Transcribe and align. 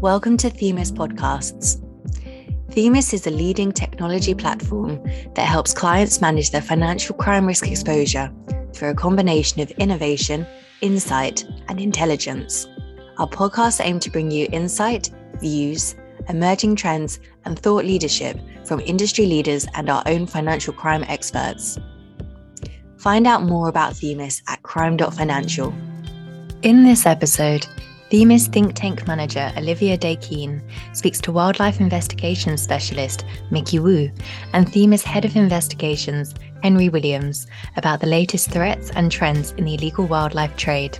Welcome 0.00 0.36
to 0.36 0.48
Themis 0.48 0.92
Podcasts. 0.92 1.82
Themis 2.70 3.12
is 3.12 3.26
a 3.26 3.32
leading 3.32 3.72
technology 3.72 4.32
platform 4.32 5.02
that 5.34 5.48
helps 5.48 5.74
clients 5.74 6.20
manage 6.20 6.52
their 6.52 6.62
financial 6.62 7.16
crime 7.16 7.44
risk 7.44 7.66
exposure 7.66 8.32
through 8.72 8.90
a 8.90 8.94
combination 8.94 9.60
of 9.60 9.72
innovation, 9.72 10.46
insight, 10.82 11.44
and 11.68 11.80
intelligence. 11.80 12.68
Our 13.18 13.28
podcasts 13.28 13.84
aim 13.84 13.98
to 13.98 14.10
bring 14.12 14.30
you 14.30 14.46
insight, 14.52 15.10
views, 15.40 15.96
emerging 16.28 16.76
trends, 16.76 17.18
and 17.44 17.58
thought 17.58 17.84
leadership 17.84 18.38
from 18.66 18.78
industry 18.82 19.26
leaders 19.26 19.66
and 19.74 19.90
our 19.90 20.04
own 20.06 20.28
financial 20.28 20.74
crime 20.74 21.02
experts. 21.08 21.76
Find 22.98 23.26
out 23.26 23.42
more 23.42 23.68
about 23.68 23.96
Themis 23.96 24.42
at 24.46 24.62
crime.financial. 24.62 25.74
In 26.62 26.84
this 26.84 27.04
episode, 27.04 27.66
Themis 28.10 28.48
think 28.48 28.74
tank 28.74 29.06
manager 29.06 29.52
Olivia 29.58 29.98
Dakeyne 29.98 30.62
speaks 30.94 31.20
to 31.20 31.30
wildlife 31.30 31.78
investigations 31.78 32.62
specialist 32.62 33.26
Mickey 33.50 33.80
Wu 33.80 34.10
and 34.54 34.66
Themis 34.72 35.02
head 35.04 35.26
of 35.26 35.36
investigations 35.36 36.34
Henry 36.62 36.88
Williams 36.88 37.46
about 37.76 38.00
the 38.00 38.06
latest 38.06 38.50
threats 38.50 38.90
and 38.92 39.12
trends 39.12 39.50
in 39.52 39.66
the 39.66 39.74
illegal 39.74 40.06
wildlife 40.06 40.56
trade. 40.56 40.98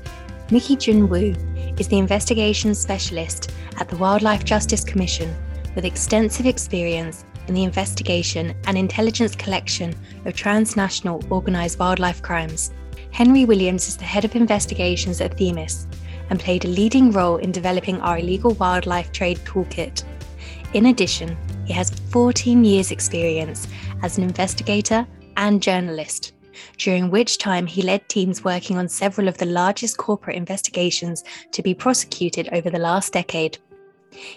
Mickey 0.51 0.77
Jun 0.77 1.09
Wu 1.09 1.35
is 1.79 1.89
the 1.89 1.97
investigations 1.97 2.79
specialist 2.79 3.53
at 3.79 3.89
the 3.89 3.97
Wildlife 3.97 4.45
Justice 4.45 4.85
Commission 4.85 5.35
with 5.75 5.87
extensive 5.87 6.45
experience 6.45 7.25
in 7.47 7.55
the 7.55 7.65
investigation 7.65 8.55
and 8.67 8.77
intelligence 8.77 9.35
collection 9.35 9.95
of 10.27 10.35
transnational 10.35 11.25
organised 11.31 11.79
wildlife 11.79 12.21
crimes. 12.21 12.71
Henry 13.13 13.47
Williams 13.47 13.89
is 13.89 13.97
the 13.97 14.05
head 14.05 14.27
of 14.27 14.37
investigations 14.37 15.23
at 15.23 15.39
Themis 15.39 15.87
and 16.31 16.41
played 16.41 16.65
a 16.65 16.69
leading 16.69 17.11
role 17.13 17.37
in 17.37 17.53
developing 17.53 18.01
our 18.01 18.19
illegal 18.19 18.53
wildlife 18.55 19.13
trade 19.13 19.39
toolkit. 19.39 20.05
In 20.75 20.87
addition, 20.87 21.37
he 21.65 21.73
has 21.73 21.91
14 22.11 22.65
years' 22.65 22.91
experience 22.91 23.69
as 24.03 24.19
an 24.19 24.25
investigator 24.25 25.07
and 25.37 25.63
journalist, 25.63 26.33
during 26.77 27.11
which 27.11 27.39
time 27.39 27.67
he 27.67 27.83
led 27.83 28.09
teams 28.09 28.45
working 28.45 28.77
on 28.77 28.89
several 28.89 29.29
of 29.29 29.39
the 29.39 29.47
largest 29.47 29.97
corporate 29.97 30.37
investigations 30.37 31.25
to 31.53 31.63
be 31.63 31.75
prosecuted 31.75 32.49
over 32.53 32.71
the 32.71 32.79
last 32.79 33.13
decade. 33.13 33.59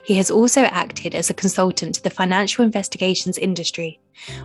He 0.04 0.16
has 0.16 0.30
also 0.30 0.62
acted 0.64 1.16
as 1.16 1.30
a 1.30 1.34
consultant 1.34 1.96
to 1.96 2.04
the 2.04 2.10
financial 2.10 2.64
investigations 2.64 3.38
industry, 3.38 4.00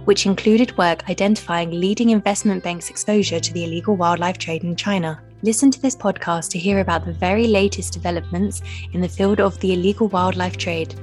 which 0.04 0.26
included 0.26 0.76
work 0.78 1.08
identifying 1.10 1.70
leading 1.70 2.10
investment 2.10 2.62
banks' 2.62 2.90
exposure 2.90 3.40
to 3.40 3.52
the 3.52 3.64
illegal 3.64 3.96
wildlife 3.96 4.38
trade 4.38 4.64
in 4.64 4.76
China. 4.76 5.22
Listen 5.42 5.70
to 5.70 5.80
this 5.80 5.96
podcast 5.96 6.50
to 6.50 6.58
hear 6.58 6.80
about 6.80 7.04
the 7.04 7.12
very 7.12 7.46
latest 7.46 7.92
developments 7.92 8.62
in 8.92 9.00
the 9.00 9.08
field 9.08 9.40
of 9.40 9.58
the 9.60 9.74
illegal 9.74 10.08
wildlife 10.08 10.56
trade, 10.56 10.94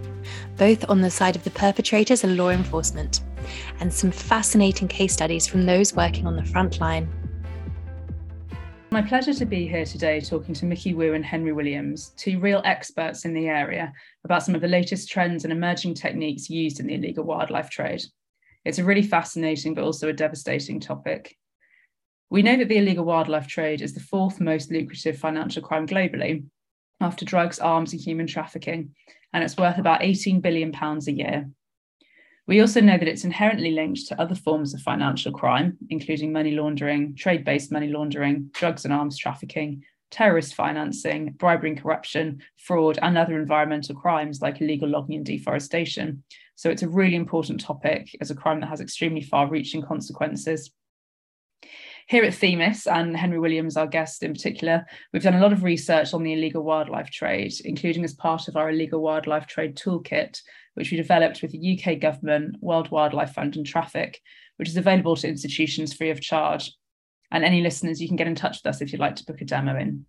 both 0.57 0.89
on 0.89 1.01
the 1.01 1.11
side 1.11 1.35
of 1.35 1.43
the 1.43 1.51
perpetrators 1.51 2.23
and 2.23 2.37
law 2.37 2.49
enforcement, 2.49 3.21
and 3.79 3.93
some 3.93 4.11
fascinating 4.11 4.87
case 4.87 5.13
studies 5.13 5.45
from 5.45 5.65
those 5.65 5.93
working 5.93 6.25
on 6.25 6.35
the 6.35 6.45
front 6.45 6.79
line. 6.79 7.07
It's 8.93 9.01
my 9.01 9.09
pleasure 9.09 9.33
to 9.33 9.45
be 9.47 9.67
here 9.67 9.85
today 9.85 10.21
talking 10.21 10.53
to 10.53 10.65
Mickey 10.65 10.93
Wu 10.93 11.15
and 11.15 11.25
Henry 11.25 11.51
Williams, 11.51 12.13
two 12.15 12.39
real 12.39 12.61
experts 12.63 13.25
in 13.25 13.33
the 13.33 13.47
area, 13.47 13.91
about 14.23 14.43
some 14.43 14.53
of 14.53 14.61
the 14.61 14.67
latest 14.67 15.09
trends 15.09 15.43
and 15.43 15.51
emerging 15.51 15.95
techniques 15.95 16.47
used 16.47 16.79
in 16.79 16.85
the 16.85 16.93
illegal 16.93 17.23
wildlife 17.23 17.71
trade. 17.71 18.03
It's 18.65 18.77
a 18.77 18.83
really 18.83 19.01
fascinating 19.01 19.73
but 19.73 19.83
also 19.83 20.09
a 20.09 20.13
devastating 20.13 20.79
topic. 20.79 21.35
We 22.29 22.43
know 22.43 22.55
that 22.55 22.69
the 22.69 22.77
illegal 22.77 23.03
wildlife 23.03 23.47
trade 23.47 23.81
is 23.81 23.95
the 23.95 23.99
fourth 23.99 24.39
most 24.39 24.71
lucrative 24.71 25.17
financial 25.17 25.63
crime 25.63 25.87
globally, 25.87 26.45
after 27.01 27.25
drugs, 27.25 27.57
arms, 27.57 27.93
and 27.93 28.01
human 28.01 28.27
trafficking, 28.27 28.93
and 29.33 29.43
it's 29.43 29.57
worth 29.57 29.79
about 29.79 30.03
18 30.03 30.39
billion 30.39 30.71
pounds 30.71 31.07
a 31.07 31.13
year. 31.13 31.49
We 32.45 32.59
also 32.59 32.81
know 32.81 32.97
that 32.97 33.07
it's 33.07 33.23
inherently 33.23 33.71
linked 33.71 34.07
to 34.07 34.21
other 34.21 34.35
forms 34.35 34.73
of 34.73 34.81
financial 34.81 35.31
crime, 35.31 35.77
including 35.89 36.33
money 36.33 36.51
laundering, 36.51 37.15
trade 37.15 37.45
based 37.45 37.71
money 37.71 37.87
laundering, 37.87 38.49
drugs 38.53 38.83
and 38.83 38.93
arms 38.93 39.17
trafficking, 39.17 39.83
terrorist 40.11 40.53
financing, 40.53 41.31
bribery 41.31 41.69
and 41.71 41.81
corruption, 41.81 42.41
fraud, 42.57 42.99
and 43.01 43.17
other 43.17 43.39
environmental 43.39 43.95
crimes 43.95 44.41
like 44.41 44.61
illegal 44.61 44.89
logging 44.89 45.15
and 45.15 45.25
deforestation. 45.25 46.23
So 46.55 46.69
it's 46.69 46.83
a 46.83 46.89
really 46.89 47.15
important 47.15 47.61
topic 47.61 48.15
as 48.19 48.29
a 48.29 48.35
crime 48.35 48.59
that 48.59 48.69
has 48.69 48.81
extremely 48.81 49.21
far 49.21 49.49
reaching 49.49 49.81
consequences. 49.81 50.69
Here 52.07 52.25
at 52.25 52.33
Themis, 52.33 52.85
and 52.85 53.15
Henry 53.15 53.39
Williams, 53.39 53.77
our 53.77 53.87
guest 53.87 54.21
in 54.21 54.33
particular, 54.33 54.85
we've 55.13 55.23
done 55.23 55.35
a 55.35 55.41
lot 55.41 55.53
of 55.53 55.63
research 55.63 56.13
on 56.13 56.21
the 56.21 56.33
illegal 56.33 56.61
wildlife 56.61 57.09
trade, 57.09 57.53
including 57.63 58.03
as 58.03 58.13
part 58.13 58.49
of 58.49 58.57
our 58.57 58.69
illegal 58.69 59.01
wildlife 59.01 59.47
trade 59.47 59.77
toolkit, 59.77 60.41
which 60.75 60.91
we 60.91 60.97
developed 60.97 61.41
with 61.41 61.51
the 61.51 61.79
UK 61.79 61.99
government, 61.99 62.57
World 62.61 62.89
Wildlife 62.91 63.33
Fund, 63.33 63.55
and 63.55 63.65
Traffic, 63.65 64.19
which 64.57 64.69
is 64.69 64.77
available 64.77 65.15
to 65.15 65.27
institutions 65.27 65.93
free 65.93 66.09
of 66.09 66.21
charge. 66.21 66.71
And 67.31 67.43
any 67.43 67.61
listeners, 67.61 68.01
you 68.01 68.07
can 68.07 68.17
get 68.17 68.27
in 68.27 68.35
touch 68.35 68.59
with 68.63 68.73
us 68.73 68.81
if 68.81 68.91
you'd 68.91 69.01
like 69.01 69.15
to 69.17 69.25
book 69.25 69.41
a 69.41 69.45
demo 69.45 69.77
in. 69.77 70.05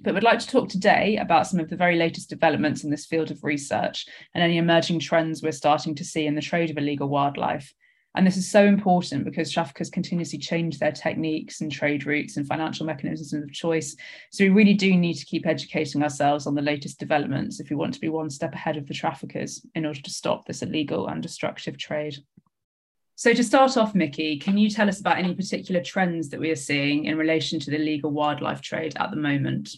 But 0.00 0.14
we'd 0.14 0.22
like 0.22 0.38
to 0.38 0.48
talk 0.48 0.68
today 0.68 1.16
about 1.18 1.46
some 1.46 1.60
of 1.60 1.68
the 1.68 1.76
very 1.76 1.96
latest 1.96 2.30
developments 2.30 2.82
in 2.82 2.90
this 2.90 3.06
field 3.06 3.30
of 3.30 3.44
research 3.44 4.06
and 4.34 4.42
any 4.42 4.56
emerging 4.56 5.00
trends 5.00 5.42
we're 5.42 5.52
starting 5.52 5.94
to 5.96 6.04
see 6.04 6.26
in 6.26 6.34
the 6.34 6.40
trade 6.40 6.70
of 6.70 6.78
illegal 6.78 7.08
wildlife, 7.08 7.72
and 8.14 8.26
this 8.26 8.36
is 8.36 8.50
so 8.50 8.64
important 8.64 9.24
because 9.24 9.50
traffickers 9.50 9.88
continuously 9.88 10.38
change 10.38 10.78
their 10.78 10.92
techniques 10.92 11.62
and 11.62 11.72
trade 11.72 12.04
routes 12.04 12.36
and 12.36 12.46
financial 12.46 12.84
mechanisms 12.84 13.32
of 13.32 13.52
choice. 13.52 13.96
So 14.30 14.44
we 14.44 14.50
really 14.50 14.74
do 14.74 14.94
need 14.96 15.14
to 15.14 15.24
keep 15.24 15.46
educating 15.46 16.02
ourselves 16.02 16.46
on 16.46 16.54
the 16.54 16.60
latest 16.60 16.98
developments 16.98 17.58
if 17.58 17.70
we 17.70 17.76
want 17.76 17.94
to 17.94 18.00
be 18.00 18.10
one 18.10 18.28
step 18.28 18.52
ahead 18.52 18.76
of 18.76 18.86
the 18.86 18.94
traffickers 18.94 19.64
in 19.74 19.86
order 19.86 20.00
to 20.02 20.10
stop 20.10 20.44
this 20.44 20.62
illegal 20.62 21.08
and 21.08 21.22
destructive 21.22 21.78
trade. 21.78 22.16
So 23.14 23.32
to 23.32 23.44
start 23.44 23.76
off, 23.76 23.94
Mickey, 23.94 24.38
can 24.38 24.58
you 24.58 24.68
tell 24.68 24.88
us 24.88 25.00
about 25.00 25.18
any 25.18 25.34
particular 25.34 25.82
trends 25.82 26.28
that 26.30 26.40
we 26.40 26.50
are 26.50 26.56
seeing 26.56 27.06
in 27.06 27.16
relation 27.16 27.60
to 27.60 27.70
the 27.70 27.76
illegal 27.76 28.10
wildlife 28.10 28.60
trade 28.60 28.94
at 28.98 29.10
the 29.10 29.16
moment? 29.16 29.70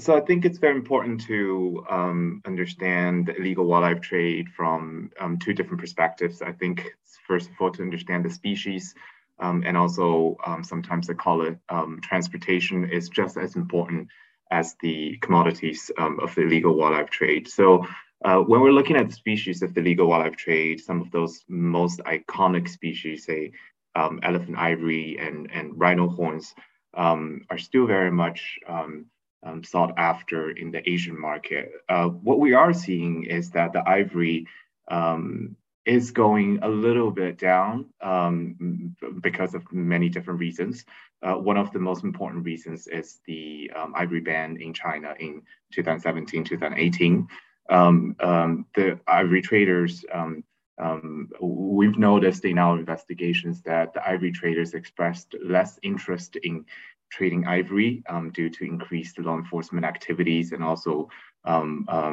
So 0.00 0.16
I 0.16 0.20
think 0.20 0.44
it's 0.44 0.58
very 0.58 0.74
important 0.74 1.20
to 1.22 1.84
um, 1.88 2.42
understand 2.46 3.26
the 3.26 3.36
illegal 3.36 3.64
wildlife 3.66 4.00
trade 4.00 4.48
from 4.48 5.10
um, 5.20 5.38
two 5.38 5.54
different 5.54 5.80
perspectives. 5.80 6.42
I 6.42 6.52
think 6.52 6.92
first 7.26 7.48
of 7.48 7.54
all 7.60 7.70
to 7.72 7.82
understand 7.82 8.24
the 8.24 8.30
species, 8.30 8.94
um, 9.38 9.62
and 9.66 9.76
also 9.76 10.36
um, 10.46 10.62
sometimes 10.62 11.06
they 11.06 11.14
call 11.14 11.42
it 11.42 11.58
um, 11.68 12.00
transportation 12.02 12.88
is 12.90 13.08
just 13.08 13.36
as 13.36 13.56
important 13.56 14.08
as 14.50 14.76
the 14.82 15.16
commodities 15.18 15.90
um, 15.98 16.20
of 16.20 16.34
the 16.34 16.42
illegal 16.42 16.74
wildlife 16.74 17.10
trade. 17.10 17.48
So 17.48 17.86
uh, 18.24 18.38
when 18.38 18.60
we're 18.60 18.72
looking 18.72 18.96
at 18.96 19.08
the 19.08 19.14
species 19.14 19.62
of 19.62 19.74
the 19.74 19.80
illegal 19.80 20.06
wildlife 20.06 20.36
trade, 20.36 20.80
some 20.80 21.00
of 21.00 21.10
those 21.10 21.44
most 21.48 22.00
iconic 22.00 22.68
species, 22.68 23.24
say 23.24 23.52
elephant 23.96 24.56
ivory 24.58 25.18
and, 25.18 25.50
and 25.52 25.78
rhino 25.78 26.08
horns, 26.08 26.54
are 26.94 27.58
still 27.58 27.86
very 27.86 28.10
much 28.10 28.58
um, 28.68 29.06
um, 29.44 29.64
sought 29.64 29.92
after 29.96 30.50
in 30.50 30.70
the 30.70 30.88
Asian 30.88 31.18
market. 31.18 31.72
Uh, 31.88 32.06
what 32.06 32.38
we 32.38 32.54
are 32.54 32.72
seeing 32.72 33.24
is 33.24 33.50
that 33.50 33.72
the 33.72 33.82
ivory 33.88 34.46
um, 34.88 35.56
is 35.84 36.12
going 36.12 36.60
a 36.62 36.68
little 36.68 37.10
bit 37.10 37.38
down 37.38 37.86
um, 38.00 38.94
because 39.20 39.54
of 39.54 39.70
many 39.72 40.08
different 40.08 40.38
reasons. 40.38 40.84
Uh, 41.22 41.34
one 41.34 41.56
of 41.56 41.72
the 41.72 41.78
most 41.78 42.04
important 42.04 42.44
reasons 42.44 42.86
is 42.86 43.20
the 43.26 43.70
um, 43.74 43.92
ivory 43.96 44.20
ban 44.20 44.56
in 44.60 44.72
China 44.72 45.14
in 45.18 45.42
2017, 45.72 46.44
2018. 46.44 47.26
Um, 47.70 48.16
um, 48.20 48.66
the 48.74 48.98
ivory 49.06 49.42
traders 49.42 50.04
um, 50.12 50.44
um, 50.78 51.28
we've 51.40 51.98
noticed 51.98 52.44
in 52.44 52.58
our 52.58 52.78
investigations 52.78 53.62
that 53.62 53.92
the 53.92 54.08
ivory 54.08 54.32
traders 54.32 54.74
expressed 54.74 55.34
less 55.44 55.78
interest 55.82 56.36
in 56.36 56.64
trading 57.10 57.46
ivory 57.46 58.02
due 58.32 58.48
to 58.48 58.64
increased 58.64 59.18
law 59.18 59.36
enforcement 59.36 59.84
activities 59.84 60.52
and 60.52 60.64
also 60.64 61.08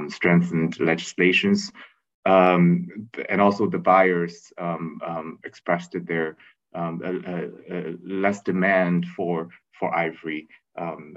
strengthened 0.10 0.80
legislations. 0.80 1.71
Um, 2.30 3.10
and 3.30 3.42
also 3.42 3.68
the 3.68 3.80
buyers 3.80 4.54
um, 4.58 5.00
um, 5.06 5.40
expressed 5.44 5.96
their 6.06 6.38
a, 6.74 7.12
a, 7.34 7.38
a 7.72 7.96
less 8.04 8.42
demand 8.42 9.08
for, 9.16 9.50
for 9.80 9.96
ivory, 9.96 10.48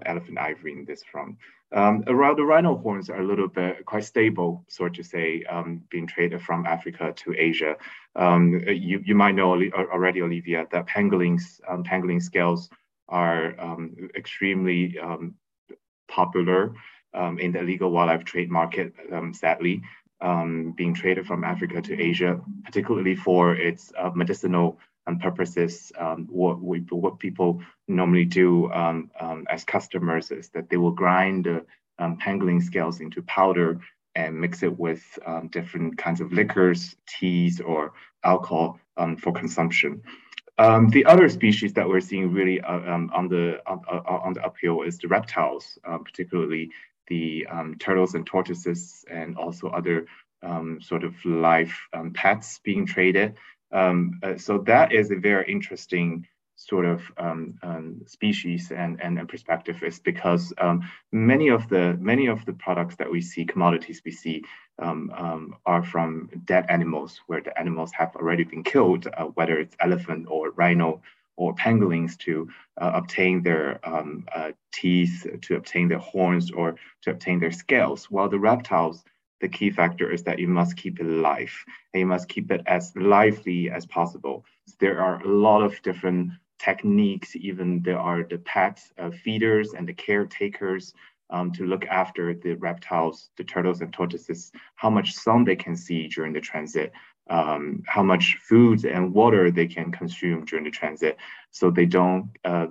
elephant 0.07 0.39
ivory 0.39 0.73
in 0.73 0.85
this 0.87 1.03
front. 1.05 1.37
around 1.73 2.37
the 2.37 2.45
rhino 2.45 2.77
horns 2.79 3.11
are 3.11 3.21
a 3.21 3.27
little 3.27 3.49
bit 3.49 3.85
quite 3.85 4.05
stable, 4.05 4.65
sort 4.69 4.95
to 4.95 5.03
say, 5.03 5.45
being 5.91 6.07
traded 6.07 6.41
from 6.41 6.65
Africa 6.65 7.13
to 7.17 7.35
Asia. 7.37 7.77
you, 8.17 9.03
you 9.05 9.15
might 9.15 9.35
know 9.35 9.53
already, 9.95 10.23
Olivia, 10.23 10.67
that 10.73 10.87
pangolins, 10.87 11.61
pangolin 11.89 12.23
scales 12.23 12.71
are 13.09 13.55
um, 13.61 14.09
extremely 14.17 14.99
um, 14.99 15.35
popular 16.09 16.75
um, 17.15 17.39
in 17.39 17.53
the 17.53 17.61
illegal 17.61 17.91
wildlife 17.91 18.25
trade 18.25 18.51
market, 18.51 18.95
um, 19.13 19.35
sadly, 19.35 19.83
um, 20.23 20.73
being 20.77 20.95
traded 20.95 21.27
from 21.27 21.45
Africa 21.45 21.83
to 21.83 22.01
Asia, 22.01 22.41
particularly 22.65 23.15
for 23.15 23.55
its 23.55 23.93
uh, 23.99 24.11
medicinal 24.15 24.79
purposes. 25.21 25.93
what, 26.29 26.61
we, 26.63 26.79
what 26.91 27.19
people 27.19 27.61
normally 27.89 28.25
do 28.25 28.71
as 29.51 29.65
customers 29.65 30.31
is 30.31 30.49
that 30.51 30.71
they 30.71 30.77
will 30.77 30.93
grind 30.93 31.45
the 31.45 31.65
pangolin 32.01 32.63
scales 32.63 33.01
into 33.01 33.21
powder 33.23 33.81
and 34.15 34.41
mix 34.41 34.63
it 34.63 34.79
with 34.79 35.03
um, 35.27 35.49
different 35.49 35.97
kinds 35.99 36.21
of 36.21 36.33
liquors, 36.33 36.97
teas, 37.07 37.61
or 37.61 37.93
alcohol 38.25 38.79
um, 38.97 39.17
for 39.17 39.33
consumption. 39.33 40.03
Um, 40.59 40.91
the 40.91 41.07
other 41.07 41.29
species 41.29 41.73
that 41.75 41.89
we're 41.89 42.01
seeing 42.01 42.33
really 42.33 42.61
uh, 42.61 42.95
um, 42.95 43.11
on 43.15 43.29
the 43.29 43.59
on, 43.67 43.81
uh, 43.91 44.01
on, 44.07 44.35
the 44.35 44.45
uphill 44.45 44.83
is 44.83 44.99
the 44.99 45.09
reptiles, 45.09 45.79
uh, 45.85 45.99
particularly 45.99 46.71
the 47.13 47.47
um, 47.55 47.69
turtles 47.79 48.15
and 48.15 48.25
tortoises, 48.27 49.05
and 49.11 49.37
also 49.37 49.69
other 49.69 50.07
um, 50.43 50.81
sort 50.81 51.05
of 51.05 51.13
live 51.25 51.73
um, 51.93 52.09
pets 52.23 52.49
being 52.65 52.85
traded. 52.87 53.35
Um, 53.81 54.19
uh, 54.23 54.37
so 54.47 54.53
that 54.73 54.93
is 54.93 55.11
a 55.11 55.17
very 55.31 55.47
interesting 55.57 56.27
sort 56.57 56.87
of 56.95 57.01
um, 57.19 57.59
um, 57.63 57.87
species 58.07 58.71
and, 58.71 58.93
and, 59.05 59.19
and, 59.19 59.29
perspective 59.29 59.83
is 59.83 59.99
because 59.99 60.53
um, 60.59 60.79
many 61.11 61.49
of 61.49 61.69
the 61.69 61.85
many 62.13 62.27
of 62.29 62.39
the 62.47 62.53
products 62.67 62.95
that 62.97 63.11
we 63.11 63.21
see, 63.21 63.45
commodities 63.45 64.01
we 64.05 64.13
see, 64.13 64.43
are 64.79 65.85
from 65.93 66.29
dead 66.45 66.65
animals 66.69 67.21
where 67.29 67.43
the 67.47 67.57
animals 67.63 67.91
have 68.01 68.13
already 68.17 68.45
been 68.45 68.65
killed, 68.75 69.07
uh, 69.07 69.25
whether 69.37 69.57
it's 69.63 69.77
elephant 69.81 70.27
or 70.29 70.51
rhino 70.63 71.01
or 71.37 71.55
pangolins 71.55 72.17
to 72.19 72.49
uh, 72.81 72.93
obtain 72.95 73.43
their 73.43 73.81
um, 73.89 74.25
uh, 74.35 74.53
teeth, 74.73 75.27
to 75.43 75.57
obtain 75.57 75.89
their 75.89 75.99
horns, 75.99 76.51
or 76.51 76.77
to 77.03 77.11
obtain 77.11 77.41
their 77.41 77.53
scales. 77.53 78.11
While 78.11 78.29
the 78.29 78.39
reptiles, 78.39 79.05
the 79.41 79.49
key 79.49 79.71
factor 79.71 80.11
is 80.11 80.23
that 80.23 80.39
you 80.39 80.49
must 80.49 80.77
keep 80.77 81.01
it 81.01 81.07
alive 81.07 81.53
and 81.93 82.01
you 82.01 82.07
must 82.07 82.29
keep 82.29 82.51
it 82.51 82.63
as 82.67 82.93
lively 82.97 83.71
as 83.71 83.85
possible. 83.87 84.45
There 84.79 85.01
are 85.01 85.21
a 85.21 85.29
lot 85.29 85.63
of 85.63 85.83
different 85.83 86.31
techniques, 86.61 87.35
even 87.35 87.83
there 87.83 87.99
are 87.99 88.23
the 88.23 88.39
pet 88.39 88.81
uh, 88.99 89.11
feeders 89.11 89.75
and 89.75 89.87
the 89.87 89.93
caretakers 89.95 90.95
um, 91.31 91.51
to 91.53 91.67
look 91.67 91.85
after 91.87 92.35
the 92.35 92.55
reptiles, 92.55 93.31
the 93.37 93.45
turtles 93.45 93.81
and 93.81 93.93
tortoises, 93.93 94.53
how 94.77 94.91
much 94.91 95.13
sun 95.13 95.45
they 95.45 95.57
can 95.57 95.75
see 95.75 96.07
during 96.07 96.33
the 96.33 96.41
transit, 96.41 96.93
um, 97.31 97.83
how 97.87 98.03
much 98.03 98.39
food 98.43 98.85
and 98.85 99.15
water 99.15 99.51
they 99.51 99.67
can 99.67 99.93
consume 99.93 100.45
during 100.45 100.65
the 100.65 100.71
transit 100.71 101.17
so 101.51 101.71
they 101.71 101.87
don't 101.87 102.31
uh, 102.45 102.67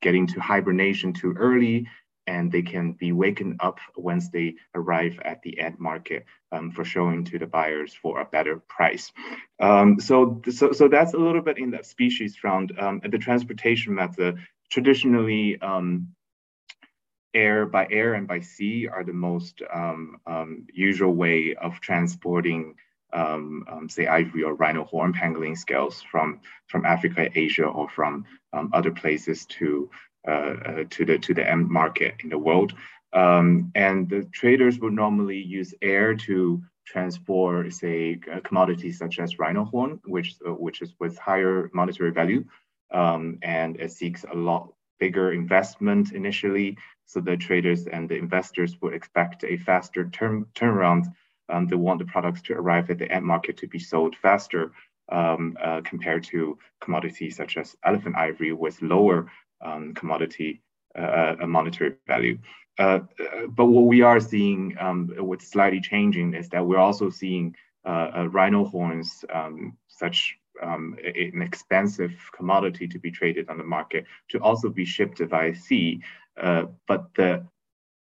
get 0.00 0.14
into 0.14 0.40
hibernation 0.40 1.12
too 1.12 1.34
early 1.36 1.86
and 2.28 2.52
they 2.52 2.60
can 2.60 2.92
be 2.92 3.10
waken 3.12 3.56
up 3.60 3.78
once 3.96 4.28
they 4.28 4.54
arrive 4.74 5.18
at 5.24 5.40
the 5.42 5.58
end 5.58 5.78
market 5.78 6.26
um, 6.52 6.70
for 6.70 6.84
showing 6.84 7.24
to 7.24 7.38
the 7.38 7.46
buyers 7.46 7.94
for 7.94 8.20
a 8.20 8.24
better 8.26 8.60
price. 8.68 9.10
Um, 9.60 9.98
so, 9.98 10.42
so, 10.50 10.72
so 10.72 10.88
that's 10.88 11.14
a 11.14 11.18
little 11.18 11.40
bit 11.40 11.56
in 11.56 11.70
that 11.70 11.86
species 11.86 12.36
front. 12.36 12.78
Um, 12.78 13.00
the 13.02 13.16
transportation 13.16 13.94
method, 13.94 14.36
traditionally, 14.70 15.58
um, 15.62 16.08
air 17.32 17.64
by 17.64 17.86
air 17.90 18.14
and 18.14 18.28
by 18.28 18.40
sea 18.40 18.88
are 18.88 19.04
the 19.04 19.12
most 19.12 19.62
um, 19.72 20.18
usual 20.72 21.14
way 21.14 21.54
of 21.54 21.80
transporting 21.80 22.74
um, 23.12 23.64
um, 23.68 23.88
say 23.88 24.06
ivory 24.06 24.42
or 24.42 24.54
rhino 24.54 24.84
horn 24.84 25.12
pangolin 25.12 25.56
scales 25.56 26.02
from 26.02 26.40
from 26.66 26.84
Africa, 26.84 27.28
Asia, 27.34 27.64
or 27.64 27.88
from 27.88 28.24
um, 28.52 28.70
other 28.72 28.90
places 28.90 29.46
to 29.46 29.90
uh, 30.26 30.30
uh, 30.30 30.84
to 30.90 31.04
the 31.04 31.18
to 31.18 31.34
the 31.34 31.48
end 31.48 31.68
market 31.68 32.14
in 32.22 32.28
the 32.28 32.38
world. 32.38 32.72
Um, 33.12 33.72
and 33.74 34.08
the 34.08 34.24
traders 34.32 34.78
would 34.80 34.92
normally 34.92 35.38
use 35.38 35.72
air 35.80 36.14
to 36.14 36.62
transport, 36.86 37.72
say, 37.72 38.20
commodities 38.44 38.98
such 38.98 39.18
as 39.18 39.38
rhino 39.38 39.64
horn, 39.64 40.00
which 40.04 40.36
uh, 40.46 40.52
which 40.52 40.82
is 40.82 40.92
with 41.00 41.16
higher 41.18 41.70
monetary 41.72 42.10
value, 42.10 42.44
um, 42.92 43.38
and 43.42 43.80
it 43.80 43.92
seeks 43.92 44.24
a 44.30 44.36
lot 44.36 44.72
bigger 44.98 45.32
investment 45.32 46.12
initially. 46.12 46.76
So 47.06 47.20
the 47.20 47.36
traders 47.36 47.86
and 47.86 48.08
the 48.08 48.16
investors 48.16 48.76
would 48.82 48.92
expect 48.92 49.44
a 49.44 49.56
faster 49.56 50.10
turn 50.10 50.44
turnaround 50.54 51.06
um, 51.48 51.66
they 51.66 51.76
want 51.76 51.98
the 51.98 52.04
products 52.04 52.42
to 52.42 52.54
arrive 52.54 52.90
at 52.90 52.98
the 52.98 53.10
end 53.10 53.24
market 53.24 53.56
to 53.58 53.66
be 53.66 53.78
sold 53.78 54.16
faster 54.16 54.72
um, 55.10 55.56
uh, 55.62 55.80
compared 55.82 56.22
to 56.24 56.58
commodities 56.80 57.36
such 57.36 57.56
as 57.56 57.76
elephant 57.84 58.16
ivory 58.16 58.52
with 58.52 58.80
lower 58.82 59.30
um, 59.64 59.94
commodity 59.94 60.62
uh, 60.96 61.36
uh 61.40 61.46
monetary 61.46 61.94
value. 62.06 62.38
Uh, 62.78 63.00
uh, 63.20 63.46
but 63.48 63.66
what 63.66 63.86
we 63.86 64.02
are 64.02 64.20
seeing, 64.20 64.76
um, 64.78 65.12
what's 65.18 65.48
slightly 65.48 65.80
changing, 65.80 66.34
is 66.34 66.48
that 66.48 66.64
we're 66.64 66.78
also 66.78 67.10
seeing 67.10 67.54
uh, 67.84 68.28
rhino 68.30 68.64
horns, 68.64 69.24
um, 69.32 69.76
such 69.88 70.36
um, 70.62 70.96
an 71.04 71.42
expensive 71.42 72.14
commodity 72.36 72.86
to 72.86 72.98
be 72.98 73.10
traded 73.10 73.48
on 73.48 73.58
the 73.58 73.64
market, 73.64 74.04
to 74.28 74.38
also 74.38 74.68
be 74.68 74.84
shipped 74.84 75.18
via 75.18 75.54
sea. 75.54 76.00
but 76.36 77.12
the 77.16 77.44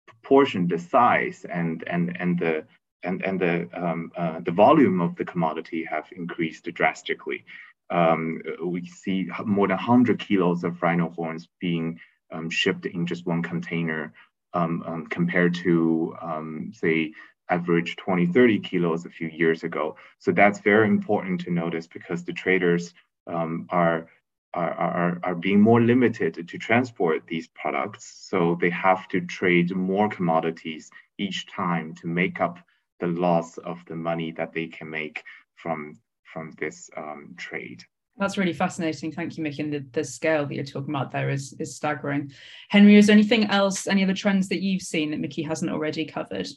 proportion, 0.08 0.68
the 0.68 0.78
size, 0.78 1.46
and 1.50 1.84
and 1.88 2.16
and 2.20 2.40
the 2.40 2.64
and, 3.04 3.24
and 3.24 3.40
the, 3.40 3.70
um, 3.74 4.12
uh, 4.16 4.40
the 4.42 4.52
volume 4.52 5.02
of 5.02 5.16
the 5.16 5.26
commodity 5.26 5.84
have 5.84 6.06
increased 6.16 6.66
drastically. 6.74 7.46
Um, 7.90 8.42
we 8.64 8.86
see 8.86 9.30
more 9.46 9.68
than 9.68 9.78
100 9.78 10.20
kilos 10.20 10.64
of 10.64 10.82
rhino 10.82 11.10
horns 11.10 11.48
being 11.60 12.00
um, 12.32 12.50
shipped 12.50 12.86
in 12.86 13.06
just 13.06 13.26
one 13.26 13.44
container 13.44 14.14
um, 14.54 14.84
um, 14.86 15.08
compared 15.08 15.56
to, 15.56 16.16
um, 16.22 16.72
say, 16.74 17.14
average 17.50 17.98
20, 17.98 18.28
30 18.28 18.60
kilos 18.60 19.06
a 19.06 19.10
few 19.10 19.28
years 19.28 19.64
ago. 19.64 19.98
So 20.20 20.32
that's 20.32 20.60
very 20.60 20.88
important 20.88 21.42
to 21.42 21.52
notice 21.52 21.88
because 21.88 22.24
the 22.24 22.34
traders 22.34 22.94
are 23.28 24.08
are, 24.54 24.74
are, 24.74 25.20
are 25.24 25.36
being 25.36 25.62
more 25.62 25.82
limited 25.82 26.48
to 26.48 26.58
transport 26.58 27.24
these 27.28 27.48
products. 27.48 28.28
So 28.30 28.58
they 28.60 28.70
have 28.72 29.08
to 29.10 29.22
trade 29.22 29.74
more 29.76 30.10
commodities 30.10 30.92
each 31.18 31.48
time 31.48 31.96
to 31.96 32.08
make 32.08 32.42
up 32.42 32.60
the 33.02 33.08
loss 33.08 33.58
of 33.58 33.78
the 33.88 33.96
money 33.96 34.32
that 34.32 34.54
they 34.54 34.68
can 34.68 34.90
make 34.90 35.22
from 35.56 36.00
from 36.32 36.54
this 36.58 36.90
um, 36.96 37.36
trade. 37.38 37.84
That's 38.18 38.38
really 38.38 38.54
fascinating. 38.54 39.12
Thank 39.12 39.36
you, 39.36 39.44
Mickey. 39.44 39.64
And 39.64 39.74
the, 39.74 39.86
the 39.92 40.04
scale 40.04 40.46
that 40.46 40.54
you're 40.54 40.64
talking 40.64 40.94
about 40.94 41.12
there 41.12 41.30
is, 41.30 41.54
is 41.60 41.76
staggering. 41.76 42.32
Henry, 42.70 42.98
is 42.98 43.08
there 43.08 43.16
anything 43.16 43.46
else, 43.46 43.88
any 43.88 44.04
other 44.04 44.14
trends 44.14 44.48
that 44.50 44.62
you've 44.62 44.82
seen 44.82 45.12
that 45.12 45.20
Mickey 45.20 45.42
hasn't 45.42 45.72
already 45.72 46.06
covered? 46.06 46.48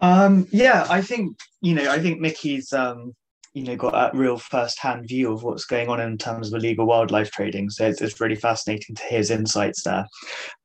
Um, 0.00 0.46
yeah, 0.50 0.86
I 0.90 1.02
think, 1.02 1.36
you 1.62 1.74
know, 1.74 1.90
I 1.90 1.98
think 1.98 2.20
Mickey's, 2.20 2.72
um, 2.72 3.14
you 3.54 3.64
know, 3.64 3.76
got 3.76 3.94
a 3.94 4.16
real 4.16 4.38
first-hand 4.38 5.08
view 5.08 5.32
of 5.32 5.42
what's 5.42 5.64
going 5.64 5.88
on 5.88 6.00
in 6.00 6.18
terms 6.18 6.52
of 6.52 6.58
illegal 6.58 6.86
wildlife 6.86 7.30
trading. 7.30 7.70
So 7.70 7.88
it's, 7.88 8.00
it's 8.00 8.20
really 8.20 8.36
fascinating 8.36 8.94
to 8.96 9.02
hear 9.04 9.18
his 9.18 9.30
insights 9.30 9.82
there. 9.82 10.06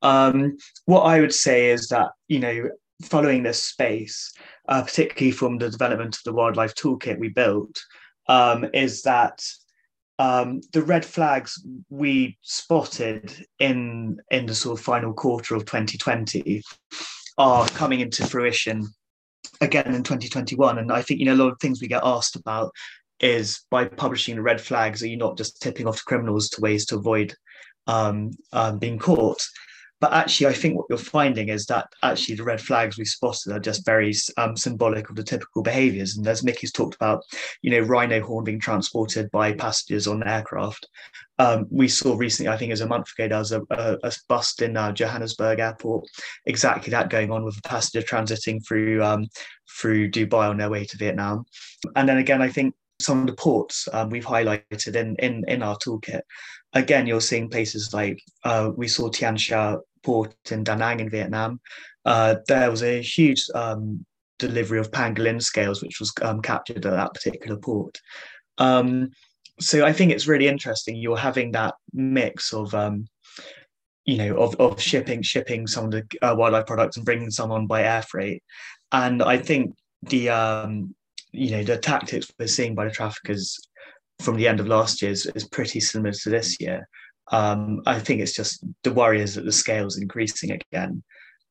Um, 0.01 0.57
what 0.85 1.01
I 1.01 1.21
would 1.21 1.33
say 1.33 1.71
is 1.71 1.87
that, 1.87 2.09
you 2.27 2.39
know, 2.39 2.69
following 3.03 3.43
this 3.43 3.61
space, 3.61 4.33
uh, 4.67 4.81
particularly 4.81 5.31
from 5.31 5.57
the 5.57 5.69
development 5.69 6.15
of 6.15 6.23
the 6.23 6.33
wildlife 6.33 6.75
toolkit 6.75 7.19
we 7.19 7.29
built, 7.29 7.79
um, 8.27 8.65
is 8.73 9.03
that 9.03 9.43
um, 10.19 10.61
the 10.71 10.81
red 10.81 11.03
flags 11.03 11.63
we 11.89 12.37
spotted 12.41 13.45
in 13.59 14.17
in 14.31 14.45
the 14.45 14.55
sort 14.55 14.79
of 14.79 14.85
final 14.85 15.13
quarter 15.13 15.55
of 15.55 15.65
2020 15.65 16.61
are 17.37 17.67
coming 17.69 17.99
into 17.99 18.25
fruition 18.25 18.87
again 19.61 19.93
in 19.93 20.03
2021. 20.03 20.77
And 20.77 20.91
I 20.91 21.01
think 21.01 21.19
you 21.19 21.25
know 21.25 21.33
a 21.33 21.43
lot 21.43 21.51
of 21.51 21.59
things 21.59 21.81
we 21.81 21.87
get 21.87 22.03
asked 22.03 22.35
about 22.35 22.71
is 23.19 23.61
by 23.71 23.85
publishing 23.85 24.35
the 24.35 24.41
red 24.41 24.61
flags, 24.61 25.01
are 25.01 25.07
you 25.07 25.17
not 25.17 25.37
just 25.37 25.61
tipping 25.61 25.87
off 25.87 26.03
criminals 26.05 26.49
to 26.49 26.61
ways 26.61 26.85
to 26.87 26.95
avoid 26.95 27.33
um, 27.87 28.31
um, 28.51 28.79
being 28.79 28.99
caught? 28.99 29.41
But 30.03 30.11
actually, 30.11 30.47
I 30.47 30.53
think 30.53 30.75
what 30.75 30.87
you're 30.89 30.97
finding 30.97 31.47
is 31.47 31.65
that 31.67 31.87
actually 32.03 32.35
the 32.35 32.43
red 32.43 32.59
flags 32.59 32.97
we 32.97 33.05
spotted 33.05 33.53
are 33.53 33.59
just 33.59 33.85
very 33.85 34.13
um, 34.35 34.57
symbolic 34.57 35.09
of 35.09 35.15
the 35.15 35.23
typical 35.23 35.63
behaviours. 35.63 36.17
And 36.17 36.27
as 36.27 36.43
Mickey's 36.43 36.73
talked 36.73 36.95
about, 36.95 37.23
you 37.61 37.71
know, 37.71 37.79
rhino 37.79 38.19
horn 38.19 38.43
being 38.43 38.59
transported 38.59 39.31
by 39.31 39.53
passengers 39.53 40.05
on 40.05 40.27
aircraft. 40.27 40.89
Um, 41.39 41.67
we 41.71 41.87
saw 41.87 42.17
recently, 42.17 42.51
I 42.51 42.57
think 42.57 42.67
it 42.67 42.73
was 42.73 42.81
a 42.81 42.85
month 42.85 43.13
ago, 43.17 43.29
there 43.29 43.39
was 43.39 43.53
a, 43.53 43.61
a, 43.69 43.97
a 44.03 44.11
bust 44.27 44.61
in 44.61 44.75
uh, 44.75 44.91
Johannesburg 44.91 45.59
airport. 45.59 46.05
Exactly 46.47 46.91
that 46.91 47.09
going 47.09 47.31
on 47.31 47.45
with 47.45 47.57
a 47.57 47.61
passenger 47.61 48.05
transiting 48.05 48.59
through 48.67 49.01
um, 49.01 49.29
through 49.79 50.11
Dubai 50.11 50.49
on 50.49 50.57
their 50.57 50.69
way 50.69 50.83
to 50.83 50.97
Vietnam. 50.97 51.45
And 51.95 52.09
then 52.09 52.17
again, 52.17 52.41
I 52.41 52.49
think 52.49 52.75
some 52.99 53.21
of 53.21 53.27
the 53.27 53.35
ports 53.35 53.87
um, 53.93 54.09
we've 54.09 54.25
highlighted 54.25 54.97
in, 54.97 55.15
in 55.19 55.45
in 55.47 55.63
our 55.63 55.77
toolkit. 55.77 56.23
Again, 56.73 57.07
you're 57.07 57.21
seeing 57.21 57.49
places 57.49 57.93
like 57.93 58.21
uh, 58.43 58.71
we 58.75 58.89
saw 58.89 59.07
Tien 59.09 59.37
Sa 59.37 59.77
port 60.03 60.35
in 60.51 60.63
Da 60.63 60.75
Nang 60.75 60.99
in 60.99 61.09
Vietnam, 61.09 61.59
uh, 62.05 62.35
there 62.47 62.69
was 62.69 62.83
a 62.83 63.01
huge 63.01 63.45
um, 63.55 64.05
delivery 64.39 64.79
of 64.79 64.91
pangolin 64.91 65.41
scales, 65.41 65.81
which 65.81 65.99
was 65.99 66.11
um, 66.21 66.41
captured 66.41 66.85
at 66.85 66.91
that 66.91 67.13
particular 67.13 67.57
port. 67.57 67.99
Um, 68.57 69.11
so 69.59 69.85
I 69.85 69.93
think 69.93 70.11
it's 70.11 70.27
really 70.27 70.47
interesting. 70.47 70.95
You're 70.95 71.17
having 71.17 71.51
that 71.51 71.75
mix 71.93 72.53
of, 72.53 72.73
um, 72.73 73.07
you 74.05 74.17
know, 74.17 74.35
of, 74.37 74.55
of 74.55 74.81
shipping 74.81 75.21
shipping 75.21 75.67
some 75.67 75.85
of 75.85 75.91
the 75.91 76.03
uh, 76.21 76.35
wildlife 76.35 76.65
products 76.65 76.97
and 76.97 77.05
bringing 77.05 77.31
some 77.31 77.51
on 77.51 77.67
by 77.67 77.83
air 77.83 78.01
freight, 78.01 78.43
and 78.91 79.23
I 79.23 79.37
think 79.37 79.75
the 80.01 80.29
um, 80.29 80.93
you 81.31 81.51
know 81.51 81.63
the 81.63 81.77
tactics 81.77 82.31
we're 82.37 82.47
seeing 82.47 82.75
by 82.75 82.85
the 82.85 82.91
traffickers 82.91 83.59
from 84.19 84.35
the 84.35 84.47
end 84.47 84.59
of 84.59 84.67
last 84.67 85.01
year 85.01 85.11
is, 85.11 85.25
is 85.35 85.47
pretty 85.47 85.79
similar 85.79 86.11
to 86.11 86.29
this 86.29 86.59
year. 86.59 86.87
Um, 87.31 87.81
I 87.85 87.99
think 87.99 88.21
it's 88.21 88.33
just 88.33 88.63
the 88.83 88.93
worry 88.93 89.21
is 89.21 89.35
that 89.35 89.45
the 89.45 89.51
scale 89.51 89.87
is 89.87 89.97
increasing 89.97 90.51
again. 90.51 91.03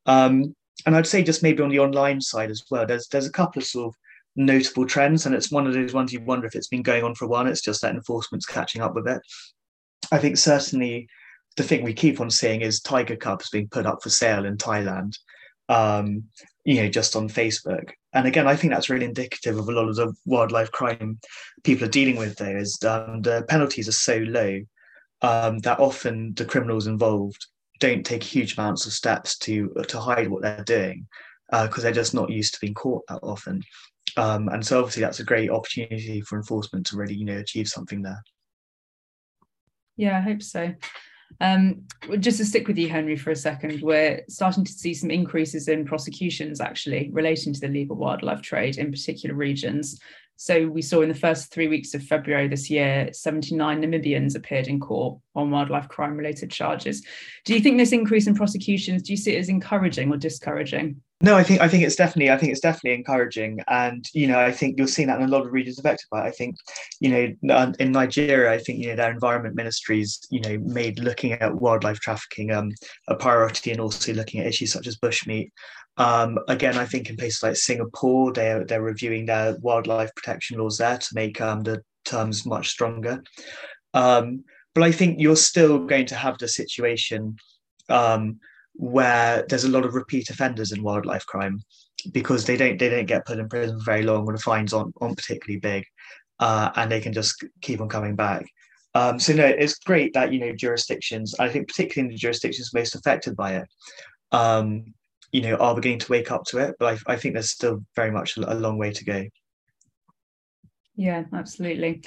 Um, 0.06 0.54
and 0.86 0.96
I'd 0.96 1.06
say 1.06 1.22
just 1.22 1.42
maybe 1.42 1.62
on 1.62 1.70
the 1.70 1.78
online 1.78 2.20
side 2.20 2.50
as 2.50 2.64
well, 2.70 2.86
there's 2.86 3.08
there's 3.08 3.26
a 3.26 3.32
couple 3.32 3.60
of 3.60 3.66
sort 3.66 3.88
of 3.88 3.94
notable 4.36 4.86
trends, 4.86 5.26
and 5.26 5.34
it's 5.34 5.50
one 5.50 5.66
of 5.66 5.74
those 5.74 5.94
ones 5.94 6.12
you 6.12 6.20
wonder 6.20 6.46
if 6.46 6.54
it's 6.54 6.68
been 6.68 6.82
going 6.82 7.04
on 7.04 7.14
for 7.14 7.24
a 7.24 7.28
while. 7.28 7.46
It's 7.46 7.62
just 7.62 7.82
that 7.82 7.94
enforcement's 7.94 8.46
catching 8.46 8.82
up 8.82 8.94
with 8.94 9.06
it. 9.08 9.20
I 10.10 10.18
think 10.18 10.36
certainly 10.36 11.08
the 11.56 11.62
thing 11.62 11.84
we 11.84 11.92
keep 11.92 12.20
on 12.20 12.30
seeing 12.30 12.62
is 12.62 12.80
tiger 12.80 13.16
cubs 13.16 13.50
being 13.50 13.68
put 13.68 13.86
up 13.86 14.02
for 14.02 14.10
sale 14.10 14.44
in 14.44 14.56
Thailand, 14.56 15.16
um, 15.68 16.24
you 16.64 16.76
know, 16.76 16.88
just 16.88 17.14
on 17.14 17.28
Facebook. 17.28 17.90
And 18.12 18.26
again, 18.26 18.46
I 18.46 18.56
think 18.56 18.72
that's 18.72 18.90
really 18.90 19.06
indicative 19.06 19.58
of 19.58 19.68
a 19.68 19.72
lot 19.72 19.88
of 19.88 19.96
the 19.96 20.12
wildlife 20.26 20.70
crime 20.72 21.18
people 21.62 21.86
are 21.86 21.90
dealing 21.90 22.16
with. 22.16 22.36
There 22.36 22.56
is 22.56 22.78
um, 22.84 23.22
the 23.22 23.44
penalties 23.48 23.88
are 23.88 23.92
so 23.92 24.18
low 24.18 24.60
um, 25.22 25.58
that 25.58 25.80
often 25.80 26.34
the 26.34 26.44
criminals 26.44 26.86
involved 26.86 27.46
don't 27.80 28.04
take 28.04 28.22
huge 28.22 28.56
amounts 28.56 28.86
of 28.86 28.92
steps 28.92 29.38
to 29.38 29.68
to 29.88 29.98
hide 29.98 30.28
what 30.28 30.42
they're 30.42 30.64
doing 30.64 31.06
because 31.50 31.80
uh, 31.80 31.82
they're 31.82 31.92
just 31.92 32.14
not 32.14 32.30
used 32.30 32.54
to 32.54 32.60
being 32.60 32.74
caught 32.74 33.02
that 33.08 33.20
often. 33.22 33.62
Um, 34.16 34.48
and 34.48 34.64
so 34.64 34.78
obviously 34.78 35.02
that's 35.02 35.20
a 35.20 35.24
great 35.24 35.50
opportunity 35.50 36.20
for 36.20 36.36
enforcement 36.36 36.86
to 36.86 36.96
really 36.96 37.14
you 37.14 37.24
know 37.24 37.38
achieve 37.38 37.68
something 37.68 38.02
there. 38.02 38.22
Yeah, 39.96 40.18
I 40.18 40.20
hope 40.20 40.42
so. 40.42 40.74
Um, 41.40 41.86
just 42.18 42.38
to 42.38 42.44
stick 42.44 42.68
with 42.68 42.78
you, 42.78 42.88
Henry, 42.88 43.16
for 43.16 43.30
a 43.30 43.36
second, 43.36 43.80
we're 43.82 44.22
starting 44.28 44.64
to 44.64 44.72
see 44.72 44.94
some 44.94 45.10
increases 45.10 45.68
in 45.68 45.84
prosecutions 45.84 46.60
actually 46.60 47.10
relating 47.12 47.52
to 47.54 47.60
the 47.60 47.66
illegal 47.66 47.96
wildlife 47.96 48.42
trade 48.42 48.76
in 48.76 48.90
particular 48.90 49.34
regions. 49.34 49.98
So 50.36 50.66
we 50.66 50.82
saw 50.82 51.02
in 51.02 51.08
the 51.08 51.14
first 51.14 51.52
three 51.52 51.68
weeks 51.68 51.94
of 51.94 52.02
February 52.02 52.48
this 52.48 52.68
year, 52.68 53.10
79 53.12 53.82
Namibians 53.82 54.34
appeared 54.34 54.66
in 54.66 54.80
court 54.80 55.18
on 55.34 55.50
wildlife 55.50 55.88
crime 55.88 56.16
related 56.16 56.50
charges. 56.50 57.04
Do 57.44 57.54
you 57.54 57.60
think 57.60 57.78
this 57.78 57.92
increase 57.92 58.26
in 58.26 58.34
prosecutions, 58.34 59.02
do 59.02 59.12
you 59.12 59.16
see 59.16 59.36
it 59.36 59.40
as 59.40 59.48
encouraging 59.48 60.12
or 60.12 60.16
discouraging? 60.16 61.00
No, 61.22 61.36
I 61.36 61.44
think 61.44 61.60
I 61.60 61.68
think 61.68 61.84
it's 61.84 61.94
definitely 61.94 62.32
I 62.32 62.36
think 62.36 62.50
it's 62.50 62.60
definitely 62.60 62.94
encouraging, 62.94 63.60
and 63.68 64.04
you 64.12 64.26
know 64.26 64.40
I 64.40 64.50
think 64.50 64.76
you're 64.76 64.88
seeing 64.88 65.06
that 65.06 65.20
in 65.20 65.28
a 65.28 65.30
lot 65.30 65.46
of 65.46 65.52
regions 65.52 65.78
affected 65.78 66.08
by. 66.10 66.24
It. 66.24 66.28
I 66.28 66.30
think 66.32 66.56
you 66.98 67.36
know 67.42 67.72
in 67.78 67.92
Nigeria, 67.92 68.50
I 68.52 68.58
think 68.58 68.80
you 68.80 68.88
know 68.88 68.96
their 68.96 69.12
environment 69.12 69.54
ministries 69.54 70.18
you 70.30 70.40
know 70.40 70.58
made 70.58 70.98
looking 70.98 71.30
at 71.34 71.54
wildlife 71.54 72.00
trafficking 72.00 72.50
um, 72.50 72.72
a 73.06 73.14
priority, 73.14 73.70
and 73.70 73.80
also 73.80 74.12
looking 74.12 74.40
at 74.40 74.48
issues 74.48 74.72
such 74.72 74.88
as 74.88 74.98
bushmeat. 74.98 75.52
Um, 75.98 76.38
again, 76.48 76.78
I 76.78 76.86
think 76.86 77.10
in 77.10 77.16
places 77.16 77.42
like 77.42 77.56
Singapore, 77.56 78.32
they're 78.32 78.64
they're 78.64 78.82
reviewing 78.82 79.26
their 79.26 79.56
wildlife 79.60 80.14
protection 80.14 80.58
laws 80.58 80.78
there 80.78 80.98
to 80.98 81.08
make 81.14 81.40
um, 81.40 81.62
the 81.62 81.82
terms 82.04 82.46
much 82.46 82.68
stronger. 82.68 83.22
Um, 83.94 84.44
but 84.74 84.84
I 84.84 84.92
think 84.92 85.20
you're 85.20 85.36
still 85.36 85.84
going 85.86 86.06
to 86.06 86.14
have 86.14 86.38
the 86.38 86.48
situation 86.48 87.36
um, 87.88 88.38
where 88.74 89.44
there's 89.48 89.64
a 89.64 89.70
lot 89.70 89.84
of 89.84 89.94
repeat 89.94 90.30
offenders 90.30 90.72
in 90.72 90.82
wildlife 90.82 91.26
crime 91.26 91.60
because 92.10 92.44
they 92.44 92.56
don't 92.56 92.78
they 92.78 92.88
don't 92.88 93.06
get 93.06 93.26
put 93.26 93.38
in 93.38 93.48
prison 93.48 93.78
for 93.78 93.84
very 93.84 94.02
long 94.02 94.24
when 94.24 94.34
the 94.34 94.40
fines 94.40 94.72
aren't, 94.72 94.94
aren't 95.00 95.16
particularly 95.16 95.60
big 95.60 95.84
uh, 96.40 96.70
and 96.76 96.90
they 96.90 97.00
can 97.00 97.12
just 97.12 97.44
keep 97.60 97.80
on 97.80 97.88
coming 97.88 98.16
back 98.16 98.44
um, 98.94 99.20
so 99.20 99.32
no 99.32 99.44
it's 99.44 99.78
great 99.78 100.12
that 100.14 100.32
you 100.32 100.40
know 100.40 100.52
jurisdictions 100.52 101.34
i 101.38 101.48
think 101.48 101.68
particularly 101.68 102.08
in 102.08 102.12
the 102.12 102.18
jurisdictions 102.18 102.74
most 102.74 102.94
affected 102.94 103.36
by 103.36 103.56
it 103.56 103.68
um, 104.32 104.84
you 105.32 105.40
know 105.40 105.56
are 105.56 105.74
beginning 105.74 105.98
to 105.98 106.12
wake 106.12 106.30
up 106.30 106.44
to 106.44 106.58
it 106.58 106.76
but 106.78 106.94
I, 107.06 107.12
I 107.12 107.16
think 107.16 107.34
there's 107.34 107.50
still 107.50 107.84
very 107.96 108.10
much 108.10 108.36
a, 108.36 108.52
a 108.52 108.54
long 108.54 108.78
way 108.78 108.92
to 108.92 109.04
go 109.04 109.24
yeah 110.94 111.24
absolutely 111.32 112.02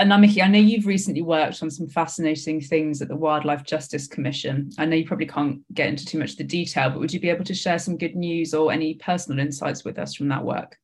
and 0.00 0.08
now, 0.08 0.16
Mickey, 0.16 0.40
I 0.40 0.48
know 0.48 0.58
you've 0.58 0.86
recently 0.86 1.20
worked 1.20 1.62
on 1.62 1.70
some 1.70 1.86
fascinating 1.86 2.62
things 2.62 3.02
at 3.02 3.08
the 3.08 3.16
Wildlife 3.16 3.64
Justice 3.64 4.06
Commission. 4.06 4.70
I 4.78 4.86
know 4.86 4.96
you 4.96 5.06
probably 5.06 5.26
can't 5.26 5.60
get 5.74 5.88
into 5.88 6.06
too 6.06 6.18
much 6.18 6.30
of 6.30 6.36
the 6.38 6.44
detail, 6.44 6.88
but 6.88 7.00
would 7.00 7.12
you 7.12 7.20
be 7.20 7.28
able 7.28 7.44
to 7.44 7.52
share 7.52 7.78
some 7.78 7.98
good 7.98 8.16
news 8.16 8.54
or 8.54 8.72
any 8.72 8.94
personal 8.94 9.38
insights 9.38 9.84
with 9.84 9.98
us 9.98 10.14
from 10.14 10.28
that 10.28 10.42
work? 10.42 10.78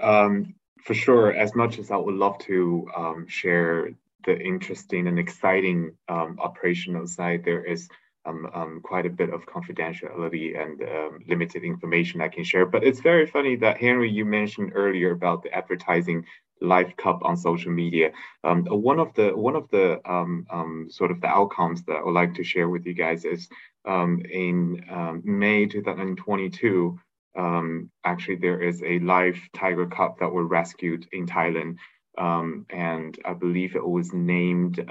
Um, 0.00 0.56
for 0.82 0.94
sure. 0.94 1.34
As 1.34 1.54
much 1.54 1.78
as 1.78 1.92
I 1.92 1.96
would 1.96 2.16
love 2.16 2.36
to 2.40 2.90
um, 2.96 3.26
share 3.28 3.90
the 4.24 4.36
interesting 4.40 5.06
and 5.06 5.16
exciting 5.16 5.92
um, 6.08 6.40
operational 6.40 7.06
side, 7.06 7.44
there 7.44 7.62
is 7.62 7.88
um, 8.26 8.50
um, 8.54 8.80
quite 8.82 9.06
a 9.06 9.10
bit 9.10 9.30
of 9.30 9.46
confidentiality 9.46 10.60
and 10.60 10.82
um, 10.82 11.20
limited 11.28 11.62
information 11.64 12.20
I 12.20 12.28
can 12.28 12.44
share. 12.44 12.66
But 12.66 12.84
it's 12.84 13.00
very 13.00 13.26
funny 13.26 13.56
that 13.56 13.78
Henry, 13.78 14.10
you 14.10 14.24
mentioned 14.24 14.72
earlier 14.74 15.12
about 15.12 15.42
the 15.42 15.52
advertising 15.52 16.24
live 16.60 16.96
cup 16.96 17.20
on 17.22 17.36
social 17.36 17.70
media. 17.70 18.10
Um, 18.42 18.64
one 18.64 18.98
of 18.98 19.14
the 19.14 19.30
one 19.36 19.56
of 19.56 19.68
the 19.70 20.00
um, 20.10 20.46
um, 20.50 20.88
sort 20.90 21.10
of 21.10 21.20
the 21.20 21.28
outcomes 21.28 21.82
that 21.84 21.96
I 21.96 22.02
would 22.02 22.12
like 22.12 22.34
to 22.34 22.44
share 22.44 22.68
with 22.68 22.86
you 22.86 22.94
guys 22.94 23.24
is 23.24 23.48
um, 23.84 24.22
in 24.30 24.84
um, 24.90 25.22
May 25.24 25.66
2022. 25.66 26.98
Um, 27.36 27.90
actually, 28.04 28.36
there 28.36 28.62
is 28.62 28.82
a 28.82 28.98
live 29.00 29.38
tiger 29.54 29.86
cup 29.86 30.18
that 30.20 30.32
were 30.32 30.46
rescued 30.46 31.06
in 31.12 31.26
Thailand, 31.26 31.76
and 32.18 33.18
I 33.24 33.34
believe 33.34 33.76
it 33.76 33.86
was 33.86 34.12
named 34.14 34.84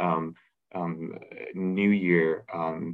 New 1.53 1.89
Year 1.89 2.46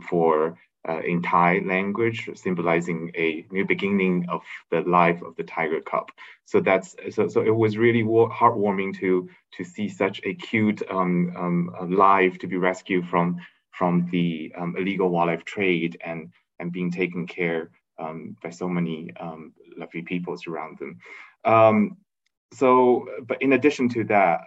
for 0.09 0.57
uh, 0.87 0.99
in 1.01 1.21
Thai 1.21 1.59
language, 1.65 2.29
symbolizing 2.33 3.11
a 3.15 3.45
new 3.51 3.65
beginning 3.65 4.25
of 4.29 4.41
the 4.71 4.81
life 4.81 5.21
of 5.21 5.35
the 5.35 5.43
tiger 5.43 5.81
cub. 5.81 6.11
So 6.45 6.59
that's 6.59 6.95
so 7.11 7.27
so 7.27 7.41
it 7.41 7.55
was 7.55 7.77
really 7.77 8.03
heartwarming 8.03 8.97
to 8.99 9.29
to 9.57 9.63
see 9.63 9.89
such 9.89 10.21
a 10.23 10.33
cute 10.33 10.81
um, 10.89 11.33
um, 11.37 11.91
life 11.95 12.39
to 12.39 12.47
be 12.47 12.57
rescued 12.57 13.07
from 13.07 13.37
from 13.71 14.07
the 14.11 14.51
um, 14.57 14.75
illegal 14.77 15.09
wildlife 15.09 15.45
trade 15.45 15.97
and 16.03 16.31
and 16.59 16.71
being 16.71 16.91
taken 16.91 17.27
care 17.27 17.69
um, 17.99 18.35
by 18.41 18.49
so 18.49 18.67
many 18.67 19.11
um, 19.19 19.53
lovely 19.77 20.01
people 20.01 20.35
around 20.47 20.79
them. 20.79 20.97
Um, 22.51 22.57
so, 22.57 23.07
but 23.27 23.41
in 23.41 23.53
addition 23.53 23.89
to 23.89 24.03
that, 24.05 24.41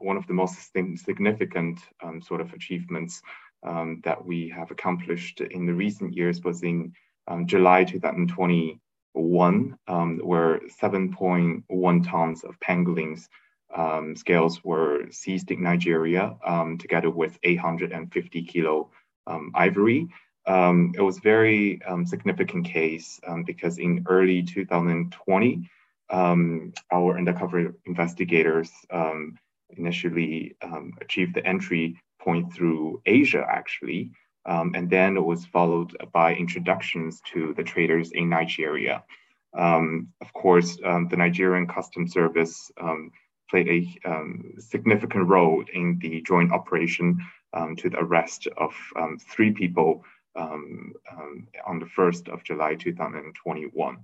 one 0.00 0.16
of 0.16 0.26
the 0.26 0.34
most 0.34 0.72
significant 0.72 1.80
sort 2.20 2.40
of 2.40 2.52
achievements 2.52 3.22
um, 3.64 4.00
that 4.04 4.24
we 4.24 4.48
have 4.48 4.70
accomplished 4.70 5.40
in 5.40 5.66
the 5.66 5.74
recent 5.74 6.14
years 6.14 6.42
was 6.42 6.62
in 6.62 6.92
um, 7.26 7.46
July 7.46 7.84
2021, 7.84 9.78
um, 9.88 10.18
where 10.18 10.60
7.1 10.80 12.10
tons 12.10 12.44
of 12.44 12.60
pangolins 12.60 13.28
um, 13.74 14.16
scales 14.16 14.64
were 14.64 15.10
seized 15.10 15.50
in 15.50 15.62
Nigeria, 15.62 16.36
um, 16.44 16.78
together 16.78 17.10
with 17.10 17.38
850 17.42 18.42
kilo 18.44 18.90
um, 19.26 19.50
ivory. 19.54 20.08
it 20.46 21.02
was 21.02 21.18
very 21.18 21.80
significant 22.04 22.64
case 22.64 23.20
because 23.44 23.78
in 23.78 24.04
early 24.08 24.42
2020, 24.42 25.68
our 26.10 27.18
undercover 27.18 27.74
investigators 27.86 28.70
initially 29.76 30.56
achieved 31.00 31.34
the 31.34 31.46
entry 31.46 31.96
point 32.20 32.52
through 32.52 33.00
Asia, 33.06 33.44
actually. 33.48 34.10
Um, 34.46 34.72
and 34.74 34.88
then 34.88 35.16
it 35.16 35.24
was 35.24 35.44
followed 35.46 35.96
by 36.12 36.34
introductions 36.34 37.20
to 37.32 37.54
the 37.54 37.62
traders 37.62 38.12
in 38.12 38.28
Nigeria. 38.30 39.04
Um, 39.54 40.08
of 40.20 40.32
course, 40.32 40.78
um, 40.84 41.08
the 41.08 41.16
Nigerian 41.16 41.66
Customs 41.66 42.12
Service 42.12 42.70
um, 42.80 43.10
played 43.50 43.68
a 43.68 44.08
um, 44.08 44.54
significant 44.58 45.26
role 45.28 45.64
in 45.72 45.98
the 46.00 46.22
joint 46.22 46.52
operation 46.52 47.18
um, 47.52 47.76
to 47.76 47.90
the 47.90 47.98
arrest 47.98 48.46
of 48.56 48.72
three 49.30 49.52
people 49.52 50.04
on 50.36 51.78
the 51.80 51.90
1st 51.96 52.28
of 52.28 52.44
July 52.44 52.74
2021. 52.76 53.98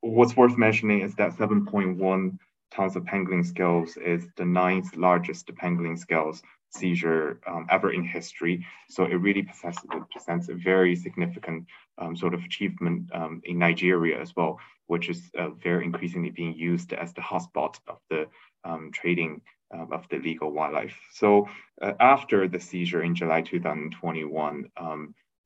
What's 0.00 0.36
worth 0.36 0.56
mentioning 0.56 1.00
is 1.00 1.14
that 1.16 1.36
7.1 1.36 2.38
tons 2.70 2.96
of 2.96 3.04
pangolin 3.04 3.44
scales 3.44 3.96
is 3.96 4.28
the 4.36 4.44
ninth 4.44 4.96
largest 4.96 5.46
pangolin 5.54 5.98
scales 5.98 6.42
seizure 6.70 7.40
um, 7.46 7.66
ever 7.70 7.92
in 7.92 8.04
history. 8.04 8.64
So 8.90 9.04
it 9.04 9.14
really 9.14 9.42
presents, 9.42 9.78
presents 10.10 10.48
a 10.48 10.54
very 10.54 10.94
significant 10.96 11.66
um, 11.98 12.16
sort 12.16 12.34
of 12.34 12.44
achievement 12.44 13.10
um, 13.14 13.40
in 13.44 13.58
Nigeria 13.58 14.20
as 14.20 14.34
well, 14.36 14.58
which 14.86 15.08
is 15.08 15.30
uh, 15.38 15.50
very 15.50 15.84
increasingly 15.84 16.30
being 16.30 16.54
used 16.54 16.92
as 16.92 17.12
the 17.12 17.22
hotspot 17.22 17.78
of 17.88 17.98
the 18.10 18.26
um, 18.64 18.90
trading 18.92 19.40
uh, 19.74 19.86
of 19.90 20.06
the 20.10 20.18
legal 20.18 20.52
wildlife. 20.52 20.98
So 21.12 21.48
uh, 21.80 21.92
after 21.98 22.48
the 22.48 22.60
seizure 22.60 23.02
in 23.02 23.14
July 23.14 23.42
2021, 23.42 24.70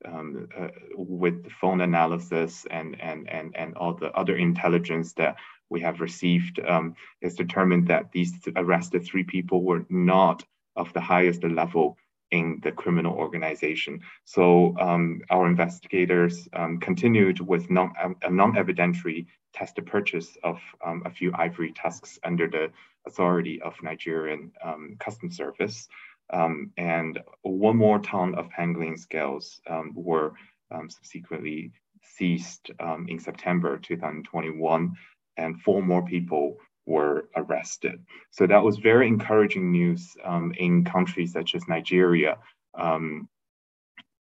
um, 0.05 0.21
um, 0.31 0.47
uh, 0.57 0.67
with 0.95 1.43
the 1.43 1.49
phone 1.49 1.81
analysis 1.81 2.65
and, 2.69 2.99
and, 3.01 3.29
and, 3.29 3.55
and 3.55 3.75
all 3.75 3.93
the 3.93 4.11
other 4.11 4.35
intelligence 4.35 5.13
that 5.13 5.35
we 5.69 5.81
have 5.81 6.01
received 6.01 6.59
um, 6.67 6.95
is 7.21 7.35
determined 7.35 7.87
that 7.87 8.11
these 8.11 8.33
arrested 8.55 9.05
three 9.05 9.23
people 9.23 9.63
were 9.63 9.85
not 9.89 10.43
of 10.75 10.91
the 10.93 11.01
highest 11.01 11.43
level 11.43 11.97
in 12.31 12.59
the 12.63 12.71
criminal 12.71 13.13
organization. 13.13 13.99
So 14.23 14.75
um, 14.79 15.21
our 15.29 15.47
investigators 15.47 16.47
um, 16.53 16.79
continued 16.79 17.39
with 17.39 17.69
non, 17.69 17.93
a 18.21 18.29
non-evidentiary 18.29 19.27
test 19.53 19.79
purchase 19.85 20.37
of 20.43 20.59
um, 20.85 21.03
a 21.05 21.09
few 21.09 21.33
ivory 21.35 21.73
tusks 21.73 22.19
under 22.23 22.47
the 22.47 22.71
authority 23.05 23.61
of 23.61 23.73
Nigerian 23.83 24.51
um, 24.63 24.95
Customs 24.99 25.35
Service. 25.35 25.87
Um, 26.31 26.71
and 26.77 27.19
one 27.41 27.77
more 27.77 27.99
ton 27.99 28.35
of 28.35 28.49
pangolin 28.49 28.97
scales 28.97 29.61
were 29.93 30.33
um, 30.71 30.89
subsequently 30.89 31.71
seized 32.03 32.71
um, 32.79 33.07
in 33.09 33.19
September 33.19 33.77
2021, 33.77 34.95
and 35.37 35.61
four 35.61 35.81
more 35.81 36.03
people 36.03 36.57
were 36.85 37.29
arrested. 37.35 38.03
So 38.31 38.47
that 38.47 38.63
was 38.63 38.77
very 38.77 39.07
encouraging 39.07 39.71
news 39.71 40.15
um, 40.23 40.53
in 40.57 40.83
countries 40.83 41.33
such 41.33 41.55
as 41.55 41.67
Nigeria, 41.67 42.37
um, 42.77 43.29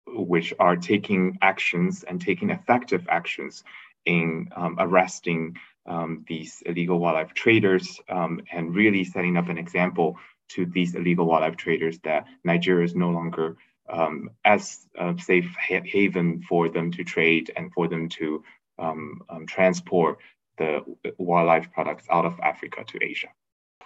which 0.07 0.55
are 0.59 0.77
taking 0.77 1.39
actions 1.43 2.05
and 2.05 2.21
taking 2.21 2.51
effective 2.51 3.07
actions 3.09 3.65
in 4.05 4.49
um, 4.55 4.77
arresting 4.79 5.57
um, 5.87 6.25
these 6.29 6.63
illegal 6.67 6.99
wildlife 6.99 7.35
traders 7.35 8.01
um, 8.09 8.41
and 8.53 8.75
really 8.75 9.05
setting 9.05 9.37
up 9.37 9.49
an 9.49 9.59
example 9.59 10.17
to 10.49 10.67
these 10.67 10.95
illegal 10.95 11.27
wildlife 11.27 11.57
traders 11.57 11.99
that 12.01 12.27
Nigeria 12.45 12.85
is 12.85 12.95
no 12.95 13.11
longer 13.11 13.57
um, 13.89 14.31
as 14.45 14.87
a 14.99 15.15
safe 15.19 15.55
ha- 15.61 15.83
haven 15.85 16.43
for 16.49 16.69
them 16.69 16.91
to 16.93 17.05
trade 17.05 17.53
and 17.57 17.73
for 17.73 17.89
them 17.89 18.09
to 18.11 18.43
um, 18.79 19.23
um, 19.29 19.47
transport 19.47 20.19
the 20.59 20.81
wildlife 21.19 21.71
products 21.73 22.07
out 22.11 22.25
of 22.25 22.39
Africa 22.41 22.85
to 22.87 22.99
Asia. 23.03 23.29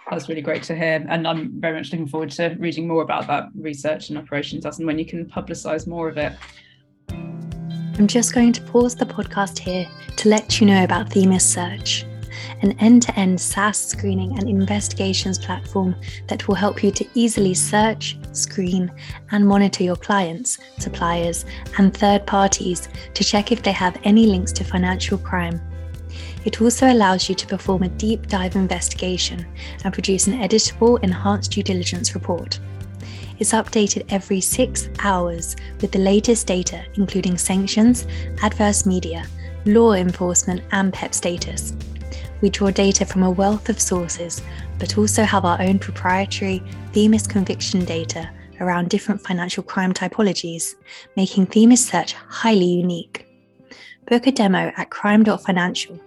That's 0.09 0.27
really 0.27 0.41
great 0.41 0.63
to 0.63 0.75
hear. 0.75 1.05
And 1.07 1.27
I'm 1.27 1.59
very 1.61 1.77
much 1.77 1.91
looking 1.91 2.07
forward 2.07 2.31
to 2.31 2.55
reading 2.59 2.87
more 2.87 3.03
about 3.03 3.27
that 3.27 3.49
research 3.55 4.09
and 4.09 4.17
operations 4.17 4.65
as 4.65 4.79
and 4.79 4.87
when 4.87 4.97
you 4.97 5.05
can 5.05 5.25
publicise 5.25 5.85
more 5.85 6.09
of 6.09 6.17
it. 6.17 6.33
I'm 7.09 8.07
just 8.07 8.33
going 8.33 8.51
to 8.53 8.61
pause 8.63 8.95
the 8.95 9.05
podcast 9.05 9.59
here 9.59 9.87
to 10.17 10.29
let 10.29 10.59
you 10.59 10.65
know 10.65 10.83
about 10.83 11.11
Themis 11.11 11.45
Search, 11.45 12.05
an 12.61 12.71
end 12.79 13.03
to 13.03 13.19
end 13.19 13.39
SaaS 13.39 13.77
screening 13.77 14.37
and 14.37 14.49
investigations 14.49 15.39
platform 15.39 15.95
that 16.27 16.47
will 16.47 16.55
help 16.55 16.83
you 16.83 16.91
to 16.91 17.07
easily 17.13 17.53
search, 17.53 18.17
screen, 18.31 18.91
and 19.31 19.47
monitor 19.47 19.83
your 19.83 19.95
clients, 19.95 20.57
suppliers, 20.79 21.45
and 21.77 21.95
third 21.95 22.25
parties 22.25 22.89
to 23.13 23.23
check 23.23 23.51
if 23.51 23.61
they 23.63 23.71
have 23.71 23.99
any 24.03 24.25
links 24.25 24.51
to 24.53 24.63
financial 24.63 25.17
crime. 25.17 25.61
It 26.45 26.61
also 26.61 26.91
allows 26.91 27.29
you 27.29 27.35
to 27.35 27.47
perform 27.47 27.83
a 27.83 27.89
deep 27.89 28.27
dive 28.27 28.55
investigation 28.55 29.45
and 29.83 29.93
produce 29.93 30.27
an 30.27 30.39
editable 30.39 31.01
enhanced 31.03 31.51
due 31.51 31.63
diligence 31.63 32.15
report 32.15 32.59
It's 33.41 33.53
updated 33.53 34.05
every 34.09 34.39
six 34.39 34.87
hours 34.99 35.55
with 35.81 35.91
the 35.91 35.99
latest 35.99 36.45
data, 36.45 36.83
including 36.93 37.39
sanctions, 37.39 38.05
adverse 38.43 38.85
media, 38.85 39.25
law 39.65 39.93
enforcement, 39.93 40.61
and 40.71 40.93
PEP 40.93 41.13
status. 41.13 41.73
We 42.41 42.49
draw 42.49 42.71
data 42.71 43.05
from 43.05 43.23
a 43.23 43.31
wealth 43.31 43.69
of 43.69 43.79
sources, 43.79 44.41
but 44.79 44.97
also 44.97 45.23
have 45.23 45.45
our 45.45 45.61
own 45.61 45.79
proprietary 45.79 46.63
Themis 46.91 47.27
conviction 47.27 47.85
data 47.85 48.29
around 48.59 48.89
different 48.89 49.21
financial 49.21 49.63
crime 49.63 49.93
typologies, 49.93 50.75
making 51.15 51.47
Themis 51.47 51.87
Search 51.87 52.13
highly 52.13 52.65
unique. 52.65 53.27
Book 54.07 54.27
a 54.27 54.31
demo 54.31 54.71
at 54.75 54.89
crime.financial 54.89 55.99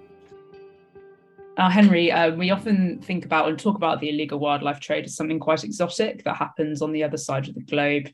uh, 1.57 1.71
Henry, 1.71 2.11
uh, 2.11 2.35
we 2.35 2.51
often 2.51 3.01
think 3.03 3.25
about 3.25 3.49
and 3.49 3.59
talk 3.59 3.77
about 3.77 4.01
the 4.01 4.11
illegal 4.11 4.39
wildlife 4.39 4.81
trade 4.81 5.05
as 5.05 5.15
something 5.15 5.39
quite 5.39 5.63
exotic 5.63 6.25
that 6.25 6.37
happens 6.37 6.83
on 6.83 6.93
the 6.93 7.05
other 7.05 7.17
side 7.17 7.49
of 7.49 7.55
the 7.55 7.63
globe. 7.63 8.11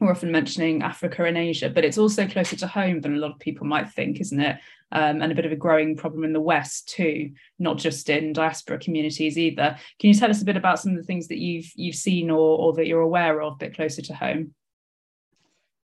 We're 0.00 0.10
often 0.10 0.32
mentioning 0.32 0.82
Africa 0.82 1.24
and 1.24 1.36
Asia, 1.36 1.70
but 1.70 1.84
it's 1.84 1.98
also 1.98 2.26
closer 2.26 2.56
to 2.56 2.66
home 2.66 3.00
than 3.00 3.14
a 3.14 3.18
lot 3.18 3.32
of 3.32 3.38
people 3.38 3.66
might 3.66 3.90
think, 3.90 4.20
isn't 4.20 4.40
it? 4.40 4.56
Um, 4.92 5.22
and 5.22 5.30
a 5.30 5.36
bit 5.36 5.46
of 5.46 5.52
a 5.52 5.56
growing 5.56 5.96
problem 5.96 6.24
in 6.24 6.32
the 6.32 6.40
West 6.40 6.88
too, 6.88 7.30
not 7.60 7.78
just 7.78 8.10
in 8.10 8.32
diaspora 8.32 8.78
communities 8.78 9.38
either. 9.38 9.76
Can 10.00 10.08
you 10.08 10.14
tell 10.14 10.30
us 10.30 10.42
a 10.42 10.44
bit 10.44 10.56
about 10.56 10.80
some 10.80 10.92
of 10.92 10.98
the 10.98 11.04
things 11.04 11.28
that 11.28 11.38
you've 11.38 11.70
you've 11.76 11.94
seen 11.94 12.28
or, 12.28 12.58
or 12.58 12.72
that 12.72 12.88
you're 12.88 13.00
aware 13.00 13.40
of 13.40 13.52
a 13.52 13.56
bit 13.56 13.76
closer 13.76 14.02
to 14.02 14.14
home? 14.14 14.52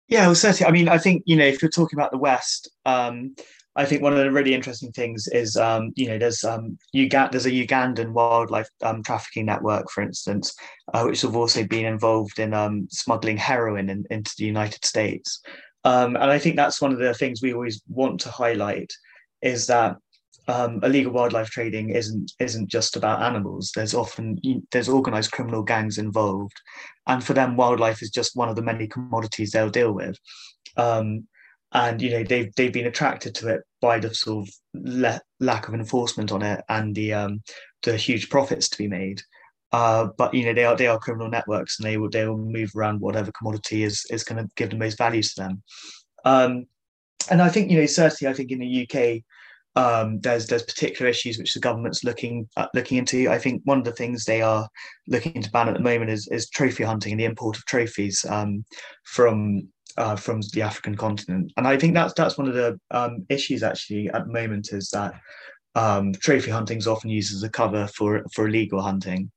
Yeah, 0.09 0.27
well, 0.27 0.35
certainly. 0.35 0.69
I 0.69 0.73
mean, 0.73 0.89
I 0.89 0.97
think 0.97 1.25
you 1.27 1.37
know 1.37 1.45
if 1.45 1.61
you're 1.61 1.71
talking 1.71 1.99
about 1.99 2.11
the 2.11 2.19
West, 2.19 2.71
um, 2.87 3.35
I 3.77 3.85
think 3.85 4.01
one 4.01 4.15
of 4.15 4.19
the 4.19 4.33
really 4.33 4.55
interesting 4.55 4.91
things 4.91 5.29
is, 5.29 5.57
um, 5.57 5.93
you 5.97 6.09
know, 6.09 6.17
there's 6.17 6.43
um, 6.45 6.79
Uganda, 6.93 7.33
there's 7.33 7.45
a 7.45 7.51
Ugandan 7.51 8.13
wildlife 8.13 8.71
um, 8.83 9.03
trafficking 9.03 9.45
network, 9.45 9.91
for 9.91 10.03
instance, 10.03 10.55
uh, 10.95 11.05
which 11.05 11.21
have 11.21 11.37
also 11.37 11.63
been 11.63 11.85
involved 11.85 12.39
in 12.39 12.55
um, 12.55 12.89
smuggling 12.91 13.37
heroin 13.37 13.91
in, 13.91 14.05
into 14.11 14.33
the 14.39 14.47
United 14.47 14.83
States. 14.85 15.43
Um, 15.87 16.17
and 16.17 16.33
I 16.33 16.41
think 16.41 16.57
that's 16.57 16.83
one 16.83 16.93
of 16.93 16.99
the 16.99 17.15
things 17.15 17.41
we 17.41 17.55
always 17.55 17.81
want 17.89 18.19
to 18.23 18.29
highlight 18.29 18.93
is 19.41 19.69
that 19.69 19.97
um, 20.49 20.81
illegal 20.83 21.13
wildlife 21.13 21.49
trading 21.49 21.91
isn't 21.91 22.33
isn't 22.41 22.69
just 22.69 22.97
about 22.97 23.23
animals. 23.23 23.71
There's 23.73 23.95
often 23.95 24.41
there's 24.73 24.89
organized 24.89 25.31
criminal 25.31 25.63
gangs 25.63 25.99
involved, 25.99 26.61
and 27.07 27.23
for 27.23 27.35
them, 27.35 27.57
wildlife 27.57 28.03
is 28.03 28.11
just 28.11 28.35
one 28.35 28.49
of 28.49 28.57
the 28.57 28.63
many 28.63 28.89
commodities 28.89 29.53
they'll 29.53 29.71
deal 29.71 29.93
with. 29.93 30.19
Um, 30.77 31.29
and 31.71 32.03
you 32.03 32.11
know 32.11 32.25
they've 32.25 32.53
they've 32.57 32.73
been 32.73 32.87
attracted 32.87 33.37
to 33.37 33.49
it 33.55 33.61
by 33.81 34.01
the 34.01 34.13
sort 34.13 34.49
of 34.49 34.55
le- 34.75 35.21
lack 35.39 35.69
of 35.69 35.75
enforcement 35.75 36.33
on 36.33 36.43
it 36.43 36.65
and 36.69 36.97
the 36.97 37.13
um, 37.13 37.43
the 37.85 37.97
huge 37.97 38.29
profits 38.29 38.69
to 38.71 38.79
be 38.79 38.89
made. 38.89 39.23
Uh, 39.77 40.09
but 40.17 40.33
you 40.33 40.43
know 40.43 40.55
they 40.55 40.65
are 40.65 40.75
they 40.75 40.87
are 40.87 40.99
criminal 40.99 41.29
networks 41.29 41.79
and 41.79 41.87
they 41.87 41.99
will 41.99 42.09
they 42.09 42.27
will 42.27 42.39
move 42.39 42.71
around 42.75 42.99
whatever 42.99 43.31
commodity 43.33 43.83
is 43.83 44.07
is 44.09 44.25
going 44.25 44.43
to 44.43 44.51
give 44.57 44.71
the 44.71 44.77
most 44.77 44.97
value 44.97 45.23
to 45.23 45.35
them. 45.37 45.63
Um, 46.25 46.65
and 47.31 47.43
I 47.43 47.51
think 47.51 47.71
you 47.71 47.79
know 47.79 47.85
certainly 47.85 48.31
I 48.31 48.35
think 48.35 48.51
in 48.51 48.59
the 48.59 48.75
UK 48.85 49.23
um, 49.77 50.19
there's 50.21 50.47
there's 50.47 50.63
particular 50.63 51.11
issues 51.11 51.37
which 51.37 51.53
the 51.53 51.61
government's 51.61 52.05
looking 52.05 52.49
uh, 52.57 52.69
looking 52.73 52.97
into. 52.97 53.29
I 53.29 53.37
think 53.37 53.61
one 53.65 53.77
of 53.77 53.85
the 53.85 53.93
things 53.93 54.25
they 54.25 54.41
are 54.41 54.67
looking 55.09 55.43
to 55.43 55.51
ban 55.51 55.69
at 55.69 55.75
the 55.75 55.81
moment 55.91 56.11
is 56.11 56.27
is 56.29 56.49
trophy 56.49 56.85
hunting 56.85 57.13
and 57.13 57.21
the 57.21 57.27
import 57.27 57.59
of 57.59 57.67
trophies 57.67 58.25
um, 58.31 58.65
from 59.05 59.69
uh, 59.99 60.17
from 60.17 60.41
the 60.55 60.63
African 60.63 60.97
continent. 60.97 61.53
And 61.59 61.69
I 61.69 61.77
think 61.77 61.93
that's 61.93 62.15
that's 62.15 62.39
one 62.39 62.49
of 62.49 62.55
the 62.55 62.81
um, 62.93 63.27
issues 63.29 63.63
actually 63.63 64.09
at 64.09 64.25
the 64.25 64.33
moment 64.33 64.73
is 64.73 64.89
that 64.95 65.13
um, 65.75 66.15
trophy 66.15 66.51
hunting 66.51 66.79
is 66.79 66.89
often 66.89 67.11
used 67.11 67.35
as 67.35 67.43
a 67.43 67.51
cover 67.51 67.87
for 67.89 68.25
for 68.33 68.49
illegal 68.49 68.81
hunting. 68.81 69.31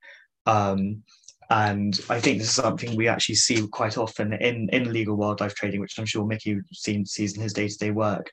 Um, 0.45 1.03
and 1.49 1.99
I 2.09 2.19
think 2.19 2.37
this 2.37 2.49
is 2.49 2.55
something 2.55 2.95
we 2.95 3.07
actually 3.07 3.35
see 3.35 3.67
quite 3.67 3.97
often 3.97 4.33
in, 4.33 4.69
in 4.69 4.85
illegal 4.85 5.15
wildlife 5.15 5.55
trading, 5.55 5.81
which 5.81 5.97
I'm 5.97 6.05
sure 6.05 6.25
Mickey 6.25 6.59
seen, 6.71 7.05
sees 7.05 7.35
in 7.35 7.41
his 7.41 7.53
day 7.53 7.67
to 7.67 7.77
day 7.77 7.91
work, 7.91 8.31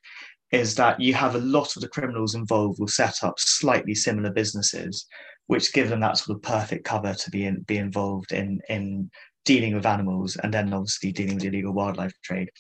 is 0.53 0.75
that 0.75 1.01
you 1.01 1.15
have 1.15 1.35
a 1.35 1.41
lot 1.41 1.77
of 1.77 1.83
the 1.83 1.89
criminals 1.89 2.35
involved 2.35 2.79
will 2.79 2.89
set 2.89 3.25
up 3.25 3.39
slightly 3.39 3.95
similar 3.95 4.31
businesses, 4.31 5.07
which 5.47 5.73
give 5.73 5.89
them 5.89 6.01
that 6.01 6.19
sort 6.19 6.37
of 6.37 6.43
perfect 6.43 6.85
cover 6.85 7.15
to 7.15 7.31
be 7.31 7.47
in, 7.47 7.63
be 7.63 7.79
involved 7.79 8.33
in 8.33 8.61
in 8.69 9.11
dealing 9.47 9.75
with 9.75 9.87
animals 9.87 10.37
and 10.37 10.53
then 10.53 10.75
obviously 10.75 11.13
dealing 11.13 11.37
with 11.37 11.45
illegal 11.45 11.73
wildlife 11.73 12.13
trade. 12.23 12.51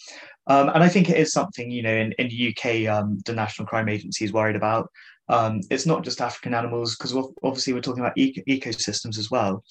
Um, 0.46 0.68
and 0.68 0.82
I 0.82 0.88
think 0.88 1.11
it 1.11 1.18
is 1.18 1.32
something, 1.32 1.70
you 1.70 1.82
know, 1.82 1.94
in, 1.94 2.12
in 2.12 2.28
the 2.28 2.54
UK, 2.56 2.88
um, 2.88 3.18
the 3.26 3.35
National 3.35 3.66
Crime 3.66 3.88
Agency 3.88 4.24
is 4.24 4.32
worried 4.32 4.56
about. 4.56 4.88
Um, 5.29 5.61
it's 5.71 5.87
not 5.87 6.05
just 6.05 6.21
African 6.21 6.55
animals, 6.55 6.97
because 6.97 7.15
obviously 7.43 7.73
we're 7.73 7.81
talking 7.81 8.03
about 8.03 8.17
eco- 8.17 8.43
ecosystems 8.49 9.19
as 9.19 9.31
well. 9.31 9.65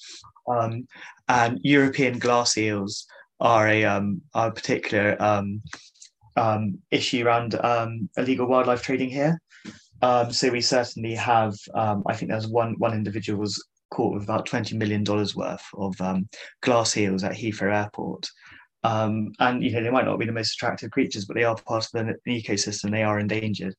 Um, 0.48 0.86
and 1.28 1.58
European 1.62 2.18
glass 2.18 2.56
eels 2.56 3.06
are 3.40 3.68
a, 3.68 3.84
um, 3.84 4.20
are 4.34 4.48
a 4.48 4.52
particular 4.52 5.16
um, 5.20 5.62
issue 6.90 7.26
around 7.26 7.58
illegal 8.16 8.46
wildlife 8.46 8.82
trading 8.82 9.10
here. 9.10 9.40
so 10.02 10.50
we 10.50 10.60
certainly 10.60 11.14
have, 11.14 11.54
I 11.74 12.14
think 12.14 12.30
there's 12.30 12.46
one 12.48 12.74
one 12.78 12.92
individual 12.92 13.40
was 13.40 13.62
caught 13.90 14.14
with 14.14 14.24
about 14.24 14.46
$20 14.46 14.74
million 14.74 15.04
worth 15.04 15.64
of 15.74 16.00
um, 16.00 16.28
glass 16.60 16.96
eels 16.96 17.24
at 17.24 17.32
Heathrow 17.32 17.74
Airport. 17.74 18.28
Um, 18.84 19.32
and 19.40 19.64
you 19.64 19.72
know 19.72 19.82
they 19.82 19.90
might 19.90 20.04
not 20.04 20.18
be 20.18 20.26
the 20.26 20.32
most 20.32 20.54
attractive 20.54 20.90
creatures, 20.92 21.24
but 21.24 21.34
they 21.34 21.44
are 21.44 21.56
part 21.56 21.88
of 21.92 22.06
an, 22.06 22.14
ecosystem. 22.28 22.90
They 22.90 23.02
are 23.02 23.18
endangered. 23.18 23.74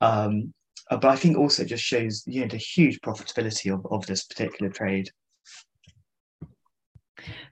Um, 0.00 0.52
uh, 0.90 0.96
but 0.96 1.08
I 1.08 1.16
think 1.16 1.38
also 1.38 1.64
just 1.64 1.84
shows 1.84 2.22
you 2.26 2.42
know 2.42 2.48
the 2.48 2.56
huge 2.56 3.00
profitability 3.00 3.72
of, 3.72 3.86
of 3.90 4.06
this 4.06 4.24
particular 4.24 4.70
trade. 4.70 5.10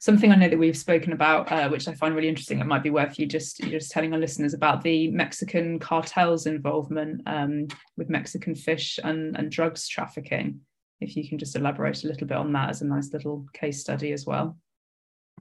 Something 0.00 0.32
I 0.32 0.36
know 0.36 0.48
that 0.48 0.58
we've 0.58 0.76
spoken 0.76 1.12
about, 1.12 1.52
uh, 1.52 1.68
which 1.68 1.88
I 1.88 1.94
find 1.94 2.14
really 2.14 2.28
interesting, 2.28 2.58
it 2.58 2.66
might 2.66 2.82
be 2.82 2.90
worth 2.90 3.18
you 3.18 3.26
just 3.26 3.60
just 3.62 3.90
telling 3.90 4.12
our 4.12 4.18
listeners 4.18 4.54
about 4.54 4.82
the 4.82 5.10
Mexican 5.10 5.78
cartels' 5.78 6.46
involvement 6.46 7.22
um, 7.26 7.68
with 7.96 8.10
Mexican 8.10 8.54
fish 8.54 8.98
and, 9.02 9.36
and 9.36 9.50
drugs 9.50 9.88
trafficking 9.88 10.60
if 11.00 11.16
you 11.16 11.28
can 11.28 11.38
just 11.38 11.56
elaborate 11.56 12.02
a 12.04 12.08
little 12.08 12.26
bit 12.26 12.36
on 12.36 12.52
that 12.52 12.70
as 12.70 12.82
a 12.82 12.86
nice 12.86 13.12
little 13.12 13.46
case 13.52 13.80
study 13.80 14.12
as 14.12 14.26
well. 14.26 14.58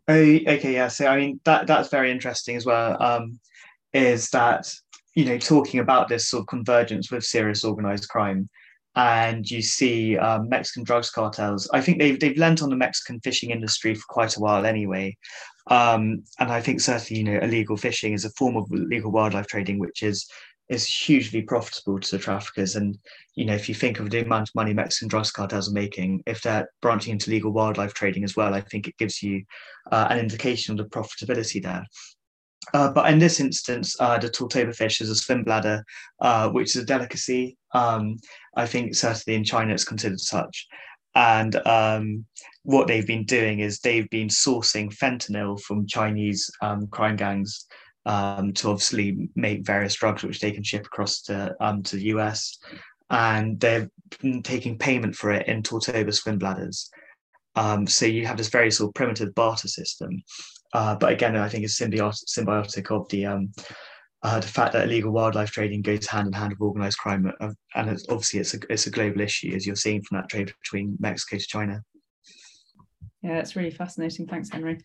Oh, 0.07 0.13
okay, 0.13 0.73
yeah. 0.73 0.87
So 0.87 1.07
I 1.07 1.17
mean 1.17 1.39
that 1.45 1.67
that's 1.67 1.89
very 1.89 2.11
interesting 2.11 2.55
as 2.55 2.65
well. 2.65 3.01
Um, 3.01 3.39
is 3.93 4.29
that 4.29 4.71
you 5.17 5.25
know 5.25 5.39
talking 5.39 5.79
about 5.79 6.07
this 6.07 6.29
sort 6.29 6.41
of 6.41 6.47
convergence 6.47 7.09
with 7.09 7.23
serious 7.23 7.63
organized 7.63 8.07
crime, 8.07 8.47
and 8.95 9.49
you 9.49 9.63
see 9.63 10.15
um, 10.15 10.47
Mexican 10.47 10.83
drugs 10.83 11.09
cartels. 11.09 11.67
I 11.73 11.81
think 11.81 11.97
they've 11.97 12.19
they've 12.19 12.37
lent 12.37 12.61
on 12.61 12.69
the 12.69 12.75
Mexican 12.75 13.19
fishing 13.21 13.49
industry 13.49 13.95
for 13.95 14.05
quite 14.09 14.37
a 14.37 14.39
while 14.39 14.63
anyway, 14.63 15.17
um, 15.71 16.23
and 16.39 16.51
I 16.51 16.61
think 16.61 16.81
certainly 16.81 17.19
you 17.19 17.23
know 17.23 17.39
illegal 17.39 17.77
fishing 17.77 18.13
is 18.13 18.25
a 18.25 18.29
form 18.37 18.57
of 18.57 18.67
illegal 18.71 19.11
wildlife 19.11 19.47
trading, 19.47 19.79
which 19.79 20.03
is 20.03 20.29
is 20.69 20.85
hugely 20.85 21.41
profitable 21.41 21.99
to 21.99 22.11
the 22.15 22.21
traffickers. 22.21 22.75
And 22.75 22.95
you 23.33 23.45
know, 23.45 23.55
if 23.55 23.67
you 23.67 23.73
think 23.73 23.99
of 23.99 24.11
the 24.11 24.21
amount 24.21 24.49
of 24.49 24.55
money 24.55 24.73
Mexican 24.75 25.07
drugs 25.07 25.31
cartels 25.31 25.67
are 25.67 25.73
making, 25.73 26.21
if 26.27 26.43
they're 26.43 26.69
branching 26.83 27.13
into 27.13 27.31
legal 27.31 27.51
wildlife 27.51 27.95
trading 27.95 28.23
as 28.23 28.35
well, 28.35 28.53
I 28.53 28.61
think 28.61 28.87
it 28.87 28.97
gives 28.97 29.23
you 29.23 29.41
uh, 29.91 30.09
an 30.11 30.19
indication 30.19 30.73
of 30.73 30.77
the 30.77 30.95
profitability 30.95 31.63
there. 31.63 31.87
Uh, 32.73 32.91
but 32.91 33.11
in 33.11 33.19
this 33.19 33.39
instance, 33.39 33.95
uh, 33.99 34.17
the 34.17 34.29
Totoaba 34.29 34.75
fish 34.75 35.01
is 35.01 35.09
a 35.09 35.15
swim 35.15 35.43
bladder, 35.43 35.83
uh, 36.21 36.49
which 36.49 36.75
is 36.75 36.83
a 36.83 36.85
delicacy. 36.85 37.57
Um, 37.73 38.17
I 38.55 38.65
think 38.65 38.95
certainly 38.95 39.37
in 39.37 39.43
China 39.43 39.73
it's 39.73 39.85
considered 39.85 40.19
such. 40.19 40.67
And 41.15 41.55
um, 41.65 42.25
what 42.63 42.87
they've 42.87 43.07
been 43.07 43.25
doing 43.25 43.59
is 43.59 43.79
they've 43.79 44.09
been 44.09 44.27
sourcing 44.27 44.95
fentanyl 44.95 45.59
from 45.59 45.87
Chinese 45.87 46.49
um, 46.61 46.87
crime 46.87 47.15
gangs 47.15 47.65
um, 48.05 48.53
to 48.53 48.69
obviously 48.69 49.29
make 49.35 49.65
various 49.65 49.95
drugs 49.95 50.23
which 50.23 50.39
they 50.39 50.51
can 50.51 50.63
ship 50.63 50.85
across 50.85 51.21
to 51.23 51.55
um, 51.59 51.83
to 51.83 51.95
the 51.95 52.05
US, 52.05 52.57
and 53.09 53.59
they're 53.59 53.89
taking 54.43 54.77
payment 54.77 55.15
for 55.15 55.31
it 55.31 55.47
in 55.47 55.63
Totoaba 55.63 56.13
swim 56.13 56.37
bladders. 56.37 56.89
Um, 57.55 57.87
so 57.87 58.05
you 58.05 58.27
have 58.27 58.37
this 58.37 58.49
very 58.49 58.69
sort 58.69 58.89
of 58.89 58.93
primitive 58.93 59.33
barter 59.33 59.67
system, 59.67 60.23
uh, 60.77 60.95
but 60.95 61.11
again, 61.11 61.35
I 61.35 61.49
think 61.49 61.63
it's 61.63 61.79
symbiotic, 61.79 62.25
symbiotic 62.27 62.91
of 62.91 63.09
the 63.09 63.25
um, 63.25 63.51
uh, 64.21 64.39
the 64.39 64.47
fact 64.47 64.73
that 64.73 64.85
illegal 64.85 65.11
wildlife 65.11 65.49
trading 65.49 65.81
goes 65.81 66.05
hand 66.05 66.27
in 66.27 66.33
hand 66.33 66.51
with 66.51 66.61
organized 66.61 66.99
crime, 66.99 67.31
uh, 67.41 67.49
and 67.73 67.89
it's, 67.89 68.05
obviously 68.09 68.41
it's 68.41 68.53
a 68.53 68.59
it's 68.69 68.85
a 68.85 68.91
global 68.91 69.21
issue 69.21 69.53
as 69.55 69.65
you're 69.65 69.75
seeing 69.75 70.03
from 70.03 70.17
that 70.17 70.29
trade 70.29 70.53
between 70.63 70.95
Mexico 70.99 71.39
to 71.39 71.47
China. 71.47 71.81
Yeah, 73.23 73.39
it's 73.39 73.55
really 73.55 73.71
fascinating. 73.71 74.27
Thanks, 74.27 74.49
Henry. 74.49 74.79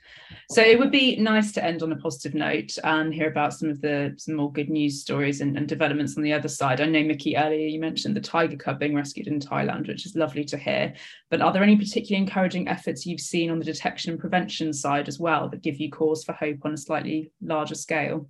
So 0.51 0.63
it 0.63 0.79
would 0.79 0.91
be 0.91 1.17
nice 1.17 1.53
to 1.53 1.65
end 1.65 1.83
on 1.83 1.93
a 1.93 1.97
positive 1.97 2.35
note 2.35 2.79
and 2.83 3.13
hear 3.13 3.29
about 3.29 3.53
some 3.53 3.69
of 3.69 3.83
the 3.83 4.15
some 4.17 4.35
more 4.35 4.51
good 4.51 4.71
news 4.71 5.03
stories 5.03 5.43
and, 5.43 5.57
and 5.57 5.69
developments 5.69 6.17
on 6.17 6.23
the 6.23 6.33
other 6.33 6.49
side. 6.49 6.81
I 6.81 6.87
know 6.87 7.05
Mickey 7.05 7.37
earlier 7.37 7.69
you 7.69 7.79
mentioned 7.79 8.17
the 8.17 8.23
tiger 8.23 8.57
cub 8.57 8.79
being 8.79 8.95
rescued 8.95 9.27
in 9.27 9.39
Thailand, 9.39 9.87
which 9.87 10.07
is 10.07 10.17
lovely 10.17 10.45
to 10.45 10.57
hear. 10.57 10.95
But 11.31 11.43
are 11.43 11.53
there 11.53 11.63
any 11.63 11.77
particularly 11.77 12.23
encouraging 12.23 12.69
efforts 12.69 13.05
you've 13.05 13.21
seen 13.21 13.51
on 13.51 13.59
the 13.59 13.67
detection 13.67 14.13
and 14.13 14.21
prevention 14.21 14.73
side 14.73 15.09
as 15.09 15.19
well 15.19 15.51
that 15.51 15.63
give 15.63 15.79
you 15.79 15.91
cause 15.91 16.25
for 16.25 16.33
hope 16.33 16.61
on 16.65 16.73
a 16.73 16.79
slightly 16.79 17.31
larger 17.43 17.75
scale? 17.75 18.29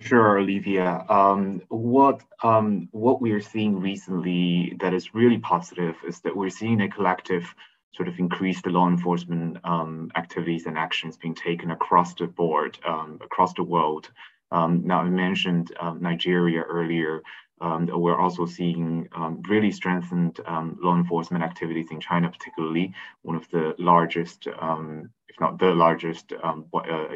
Sure, 0.00 0.38
Olivia. 0.38 1.04
Um, 1.08 1.62
what 1.68 2.22
um, 2.42 2.88
what 2.90 3.22
we 3.22 3.30
are 3.30 3.40
seeing 3.40 3.78
recently 3.78 4.76
that 4.80 4.92
is 4.92 5.14
really 5.14 5.38
positive 5.38 5.94
is 6.06 6.20
that 6.20 6.36
we're 6.36 6.50
seeing 6.50 6.80
a 6.80 6.88
collective 6.88 7.54
sort 7.96 8.08
of 8.08 8.18
increase 8.18 8.60
the 8.62 8.70
law 8.70 8.88
enforcement 8.88 9.58
um, 9.64 10.10
activities 10.16 10.66
and 10.66 10.76
actions 10.76 11.16
being 11.16 11.34
taken 11.34 11.70
across 11.70 12.14
the 12.14 12.26
board, 12.26 12.78
um, 12.86 13.18
across 13.22 13.54
the 13.54 13.62
world. 13.62 14.10
Um, 14.52 14.82
now, 14.84 15.00
I 15.00 15.08
mentioned 15.08 15.74
um, 15.80 16.00
Nigeria 16.02 16.62
earlier. 16.62 17.22
we're 17.60 18.20
also 18.20 18.46
seeing 18.46 19.08
really 19.48 19.72
strengthened 19.72 20.38
law 20.46 20.96
enforcement 20.96 21.42
activities 21.42 21.88
in 21.90 22.00
China, 22.00 22.30
particularly 22.30 22.94
one 23.22 23.36
of 23.36 23.48
the 23.50 23.74
largest, 23.78 24.46
if 24.46 25.40
not 25.40 25.58
the 25.58 25.72
largest, 25.74 26.32
uh, 26.32 26.54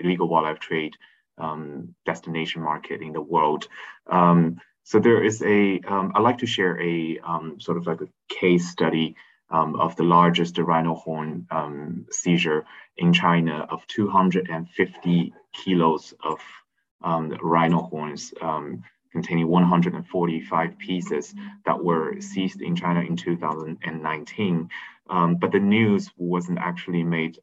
illegal 0.02 0.28
wildlife 0.28 0.58
trade 0.58 0.94
um, 1.40 1.94
destination 2.06 2.62
market 2.62 3.00
in 3.00 3.12
the 3.12 3.20
world. 3.20 3.66
Um, 4.06 4.60
so 4.84 4.98
there 4.98 5.22
is 5.22 5.42
a. 5.42 5.80
Um, 5.86 6.12
I'd 6.14 6.22
like 6.22 6.38
to 6.38 6.46
share 6.46 6.80
a 6.80 7.18
um, 7.24 7.60
sort 7.60 7.78
of 7.78 7.86
like 7.86 8.00
a 8.00 8.08
case 8.28 8.68
study 8.70 9.16
um, 9.50 9.78
of 9.80 9.96
the 9.96 10.02
largest 10.02 10.58
rhino 10.58 10.94
horn 10.94 11.46
um, 11.50 12.06
seizure 12.10 12.64
in 12.96 13.12
China 13.12 13.66
of 13.70 13.86
250 13.86 15.34
kilos 15.52 16.14
of 16.22 16.38
rhino 17.42 17.80
horns 17.82 18.32
containing 19.12 19.48
145 19.48 20.78
pieces 20.78 21.34
that 21.64 21.82
were 21.82 22.20
seized 22.20 22.60
in 22.62 22.76
China 22.76 23.00
in 23.00 23.16
2019. 23.16 24.70
but 25.40 25.52
the 25.52 25.58
news 25.58 26.10
wasn't 26.16 26.58
actually 26.58 27.02
made 27.02 27.38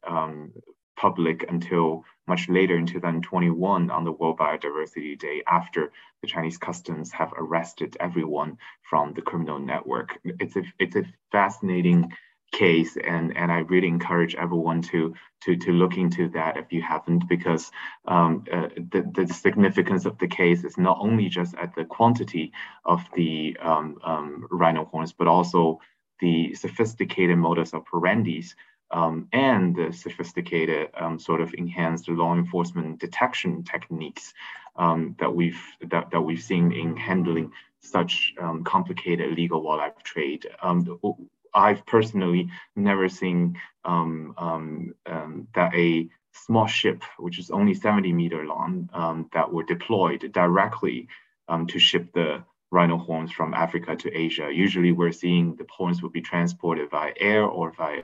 public 0.98 1.44
until 1.48 2.04
much 2.26 2.48
later 2.48 2.76
in 2.76 2.84
2021 2.84 3.90
on 3.90 4.04
the 4.04 4.12
World 4.12 4.38
Biodiversity 4.38 5.18
Day 5.18 5.42
after 5.46 5.92
the 6.20 6.26
Chinese 6.26 6.58
customs 6.58 7.12
have 7.12 7.32
arrested 7.36 7.96
everyone 8.00 8.58
from 8.90 9.14
the 9.14 9.22
criminal 9.22 9.60
network. 9.60 10.18
It's 10.24 10.56
a, 10.56 10.62
it's 10.78 10.96
a 10.96 11.04
fascinating 11.30 12.12
case 12.50 12.96
and, 12.96 13.36
and 13.36 13.52
I 13.52 13.58
really 13.58 13.88
encourage 13.88 14.34
everyone 14.34 14.82
to, 14.82 15.14
to, 15.42 15.56
to 15.56 15.70
look 15.70 15.96
into 15.96 16.28
that 16.30 16.56
if 16.56 16.72
you 16.72 16.82
haven't 16.82 17.28
because 17.28 17.70
um, 18.06 18.44
uh, 18.52 18.68
the, 18.76 19.08
the 19.14 19.32
significance 19.32 20.04
of 20.06 20.18
the 20.18 20.28
case 20.28 20.64
is 20.64 20.78
not 20.78 20.98
only 21.00 21.28
just 21.28 21.54
at 21.54 21.74
the 21.74 21.84
quantity 21.84 22.52
of 22.84 23.04
the 23.14 23.56
um, 23.60 23.98
um, 24.02 24.46
rhino 24.50 24.86
horns 24.86 25.12
but 25.12 25.28
also 25.28 25.78
the 26.20 26.54
sophisticated 26.54 27.38
modus 27.38 27.74
operandi 27.74 28.42
um, 28.90 29.28
and 29.32 29.76
the 29.76 29.92
sophisticated 29.92 30.88
um, 30.94 31.18
sort 31.18 31.40
of 31.40 31.54
enhanced 31.54 32.08
law 32.08 32.34
enforcement 32.34 32.98
detection 32.98 33.62
techniques 33.64 34.32
um, 34.76 35.16
that 35.18 35.34
we've 35.34 35.60
that, 35.86 36.10
that 36.10 36.20
we've 36.20 36.42
seen 36.42 36.72
in 36.72 36.96
handling 36.96 37.52
such 37.80 38.34
um, 38.40 38.64
complicated 38.64 39.30
illegal 39.30 39.62
wildlife 39.62 40.02
trade. 40.02 40.46
Um, 40.62 41.00
I've 41.54 41.84
personally 41.86 42.50
never 42.76 43.08
seen 43.08 43.58
um, 43.84 44.34
that 45.54 45.74
a 45.74 46.08
small 46.32 46.66
ship, 46.66 47.02
which 47.18 47.38
is 47.38 47.50
only 47.50 47.74
70 47.74 48.12
meter 48.12 48.44
long, 48.46 49.28
that 49.32 49.52
were 49.52 49.64
deployed 49.64 50.30
directly 50.32 51.08
to 51.68 51.78
ship 51.78 52.12
the 52.12 52.44
rhino 52.70 52.98
horns 52.98 53.32
from 53.32 53.54
Africa 53.54 53.96
to 53.96 54.14
Asia. 54.14 54.50
Usually 54.52 54.92
we're 54.92 55.12
seeing 55.12 55.56
the 55.56 55.66
horns 55.70 56.02
will 56.02 56.10
be 56.10 56.20
transported 56.20 56.90
by 56.90 57.14
air 57.18 57.44
or 57.44 57.72
via 57.72 58.02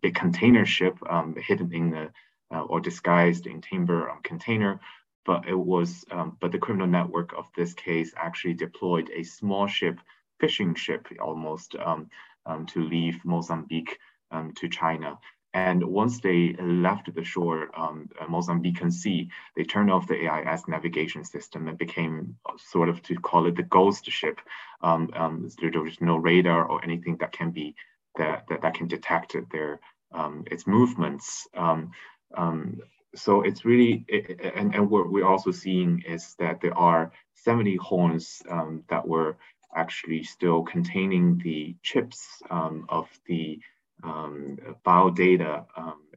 big 0.00 0.14
container 0.14 0.66
ship 0.66 0.96
um, 1.08 1.34
hidden 1.36 1.72
in 1.72 1.90
the 1.90 2.10
uh, 2.52 2.62
or 2.62 2.80
disguised 2.80 3.46
in 3.46 3.60
timber 3.60 4.12
container. 4.22 4.80
But 5.26 5.46
it 5.46 5.54
was, 5.54 6.04
but 6.40 6.50
the 6.50 6.58
criminal 6.58 6.88
network 6.88 7.34
of 7.36 7.44
this 7.54 7.74
case 7.74 8.12
actually 8.16 8.54
deployed 8.54 9.10
a 9.14 9.22
small 9.22 9.66
ship, 9.66 10.00
fishing 10.40 10.74
ship 10.74 11.06
almost, 11.20 11.72
to 11.72 12.80
leave 12.80 13.24
Mozambique 13.24 13.98
to 14.32 14.68
China. 14.68 15.18
And 15.52 15.82
once 15.82 16.20
they 16.20 16.54
left 16.60 17.12
the 17.12 17.24
shore, 17.24 17.70
um, 17.74 18.08
Mozambican 18.28 18.92
Sea, 18.92 19.30
they 19.56 19.64
turned 19.64 19.90
off 19.90 20.06
the 20.06 20.28
AIS 20.28 20.68
navigation 20.68 21.24
system 21.24 21.66
and 21.66 21.76
became 21.76 22.36
sort 22.56 22.88
of 22.88 23.02
to 23.04 23.16
call 23.16 23.46
it 23.46 23.56
the 23.56 23.64
ghost 23.64 24.04
ship. 24.10 24.40
Um, 24.80 25.10
um, 25.14 25.48
there 25.60 25.82
was 25.82 26.00
no 26.00 26.16
radar 26.16 26.64
or 26.64 26.82
anything 26.84 27.16
that 27.16 27.32
can 27.32 27.50
be 27.50 27.74
that, 28.16 28.44
that, 28.48 28.62
that 28.62 28.74
can 28.74 28.88
detect 28.88 29.36
their 29.52 29.80
um, 30.12 30.44
its 30.50 30.66
movements. 30.66 31.46
Um, 31.56 31.92
um, 32.36 32.80
so 33.14 33.42
it's 33.42 33.64
really, 33.64 34.04
it, 34.08 34.40
and, 34.56 34.74
and 34.74 34.90
what 34.90 35.10
we're 35.10 35.26
also 35.26 35.50
seeing 35.50 36.02
is 36.06 36.34
that 36.38 36.60
there 36.60 36.76
are 36.76 37.12
70 37.34 37.76
horns 37.76 38.42
um, 38.48 38.84
that 38.88 39.06
were 39.06 39.36
actually 39.74 40.24
still 40.24 40.62
containing 40.62 41.38
the 41.38 41.76
chips 41.82 42.42
um, 42.50 42.86
of 42.88 43.08
the 43.26 43.60
um, 44.02 44.58
biodata 44.84 45.64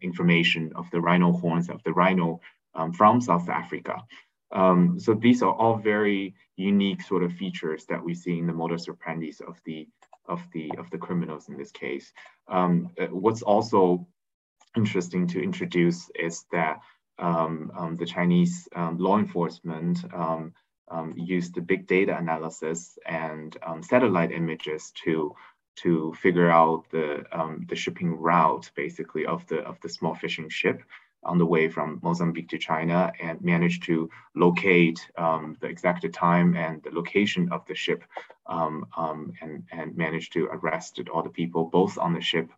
information 0.01 0.71
of 0.75 0.89
the 0.91 0.99
rhino 0.99 1.31
horns 1.31 1.69
of 1.69 1.81
the 1.83 1.93
rhino 1.93 2.41
from 2.95 3.21
South 3.21 3.49
Africa. 3.49 4.03
Um, 4.53 4.99
so 4.99 5.13
these 5.13 5.41
are 5.41 5.53
all 5.53 5.77
very 5.77 6.35
unique 6.55 7.01
sort 7.01 7.23
of 7.23 7.33
features 7.33 7.85
that 7.85 8.03
we 8.03 8.13
see 8.13 8.37
in 8.37 8.47
the 8.47 8.53
modus 8.53 8.87
operandi 8.87 9.33
of 9.47 9.59
the 9.65 9.87
of 10.27 10.41
the 10.53 10.71
of 10.77 10.89
the 10.89 10.97
criminals 10.97 11.49
in 11.49 11.57
this 11.57 11.71
case. 11.71 12.11
Um, 12.47 12.91
uh, 12.99 13.07
what's 13.07 13.41
also 13.41 14.07
interesting 14.75 15.27
to 15.27 15.41
introduce 15.41 16.09
is 16.15 16.45
that 16.51 16.79
um, 17.19 17.71
um, 17.77 17.95
the 17.95 18.05
Chinese 18.05 18.67
um, 18.75 18.97
law 18.97 19.17
enforcement 19.19 19.99
um, 20.13 20.53
um, 20.89 21.13
used 21.15 21.53
the 21.53 21.61
big 21.61 21.87
data 21.87 22.17
analysis 22.17 22.97
and 23.05 23.57
satellite 23.81 24.31
images 24.31 24.91
to 25.03 25.35
to 25.75 26.13
figure 26.21 26.51
out 26.51 26.83
the 26.91 27.23
the 27.67 27.75
shipping 27.75 28.15
route 28.15 28.69
basically 28.75 29.25
of 29.25 29.45
the 29.47 29.59
of 29.59 29.79
the 29.81 29.89
small 29.89 30.15
fishing 30.15 30.49
ship 30.49 30.81
on 31.25 31.37
the 31.37 31.45
way 31.45 31.69
from 31.69 31.99
Mozambique 32.03 32.49
to 32.49 32.57
China 32.57 33.11
and 33.21 33.41
managed 33.41 33.83
to 33.83 34.09
locate 34.35 34.99
um, 35.17 35.57
the 35.61 35.67
exact 35.67 36.11
time 36.13 36.55
and 36.55 36.81
the 36.83 36.91
location 36.91 37.49
of 37.51 37.65
the 37.65 37.75
ship 37.75 38.03
um, 38.47 38.85
um, 38.97 39.33
and, 39.41 39.63
and 39.71 39.95
managed 39.95 40.33
to 40.33 40.45
arrest 40.45 40.99
all 41.11 41.23
the 41.23 41.29
people 41.29 41.65
both 41.65 41.97
on 41.97 42.13
the 42.13 42.21
ship 42.21 42.49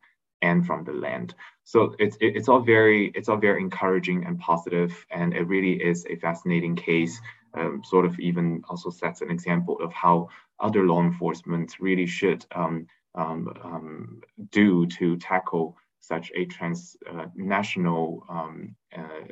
and 0.42 0.66
from 0.66 0.84
the 0.84 0.94
land. 0.94 1.34
So 1.64 1.96
it's, 2.00 2.18
it's 2.20 2.50
all 2.50 2.60
very 2.60 3.12
it's 3.16 3.30
all 3.30 3.38
very 3.38 3.62
encouraging 3.62 4.26
and 4.26 4.40
positive 4.40 5.06
and 5.10 5.34
it 5.34 5.48
really 5.48 5.74
is 5.74 6.06
a 6.10 6.16
fascinating 6.18 6.76
case 6.76 7.20
um, 7.56 7.82
sort 7.84 8.06
of 8.06 8.20
even 8.20 8.62
also 8.70 8.90
sets 8.90 9.22
an 9.22 9.32
example 9.32 9.80
of 9.82 9.92
how 9.94 10.30
other 10.60 10.84
law 10.84 11.02
enforcement 11.02 11.80
really 11.80 12.06
should 12.06 12.46
um, 12.54 12.88
um, 13.16 14.22
do 14.52 14.86
to 14.86 15.18
tackle 15.18 15.78
such 16.08 16.32
a 16.36 16.46
transnational 16.46 18.24
uh, 18.30 18.34
um, 18.34 18.76
uh, 18.96 19.26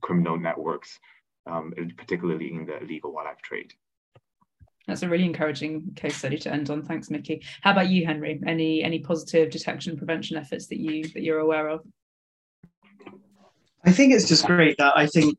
criminal 0.00 0.38
networks, 0.38 0.98
um, 1.46 1.72
particularly 1.96 2.52
in 2.52 2.66
the 2.66 2.82
illegal 2.82 3.12
wildlife 3.12 3.42
trade. 3.42 3.72
That's 4.86 5.02
a 5.02 5.08
really 5.08 5.24
encouraging 5.24 5.92
case 5.96 6.16
study 6.16 6.38
to 6.38 6.52
end 6.52 6.68
on. 6.68 6.82
Thanks, 6.82 7.10
Mickey. 7.10 7.42
How 7.62 7.72
about 7.72 7.88
you, 7.88 8.04
Henry? 8.04 8.40
Any 8.46 8.82
any 8.82 8.98
positive 8.98 9.50
detection 9.50 9.96
prevention 9.96 10.36
efforts 10.36 10.66
that 10.66 10.78
you 10.78 11.08
that 11.08 11.22
you're 11.22 11.38
aware 11.38 11.68
of? 11.68 11.80
I 13.86 13.92
think 13.92 14.12
it's 14.12 14.28
just 14.28 14.46
great 14.46 14.76
that 14.78 14.96
I 14.96 15.06
think 15.06 15.36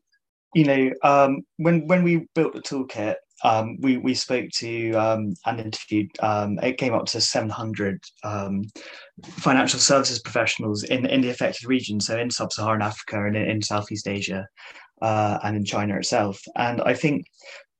you 0.54 0.64
know 0.64 0.90
um, 1.04 1.42
when 1.58 1.86
when 1.86 2.02
we 2.02 2.26
built 2.34 2.54
the 2.54 2.60
toolkit, 2.60 3.16
um, 3.44 3.76
we 3.80 3.96
we 3.98 4.14
spoke 4.14 4.50
to 4.56 4.92
um, 4.92 5.34
and 5.44 5.60
interviewed. 5.60 6.10
Um, 6.20 6.58
it 6.62 6.78
came 6.78 6.94
up 6.94 7.06
to 7.06 7.20
700 7.20 8.02
um, 8.24 8.64
financial 9.24 9.78
services 9.78 10.20
professionals 10.20 10.84
in 10.84 11.06
in 11.06 11.20
the 11.20 11.30
affected 11.30 11.66
region, 11.66 12.00
so 12.00 12.18
in 12.18 12.30
sub-Saharan 12.30 12.82
Africa 12.82 13.24
and 13.24 13.36
in, 13.36 13.50
in 13.50 13.62
Southeast 13.62 14.08
Asia 14.08 14.46
uh, 15.02 15.38
and 15.42 15.56
in 15.56 15.64
China 15.64 15.96
itself. 15.96 16.40
And 16.56 16.80
I 16.82 16.94
think 16.94 17.26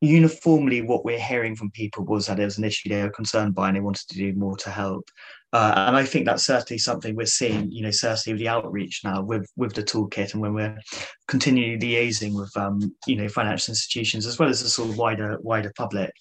uniformly 0.01 0.83
what 0.83 1.05
we're 1.05 1.19
hearing 1.21 1.57
from 1.57 1.71
people 1.71 2.05
was 2.05 2.27
that 2.27 2.39
it 2.39 2.45
was 2.45 2.59
an 2.59 2.65
issue 2.65 2.89
they 2.89 3.03
were 3.03 3.11
concerned 3.11 3.55
by 3.55 3.69
and 3.69 3.77
they 3.77 3.81
wanted 3.81 4.07
to 4.09 4.17
do 4.17 4.33
more 4.35 4.57
to 4.59 4.71
help. 4.71 5.09
Uh, 5.53 5.73
and 5.77 5.97
I 5.97 6.05
think 6.05 6.27
that's 6.27 6.45
certainly 6.45 6.79
something 6.79 7.15
we're 7.15 7.25
seeing, 7.25 7.71
you 7.71 7.83
know, 7.83 7.91
certainly 7.91 8.35
with 8.35 8.41
the 8.41 8.49
outreach 8.49 9.01
now 9.05 9.23
with 9.23 9.49
with 9.57 9.73
the 9.75 9.83
toolkit 9.83 10.35
and 10.35 10.43
when 10.43 10.53
we're 10.53 10.77
continually 11.29 11.79
liaising 11.79 12.35
with, 12.35 12.55
um, 12.57 12.95
you 13.07 13.17
know, 13.17 13.29
financial 13.29 13.73
institutions 13.73 14.27
as 14.27 14.39
well 14.39 14.51
as 14.51 14.63
the 14.63 14.69
sort 14.69 14.91
of 14.91 14.99
wider 14.99 15.39
wider 15.41 15.73
public. 15.77 16.13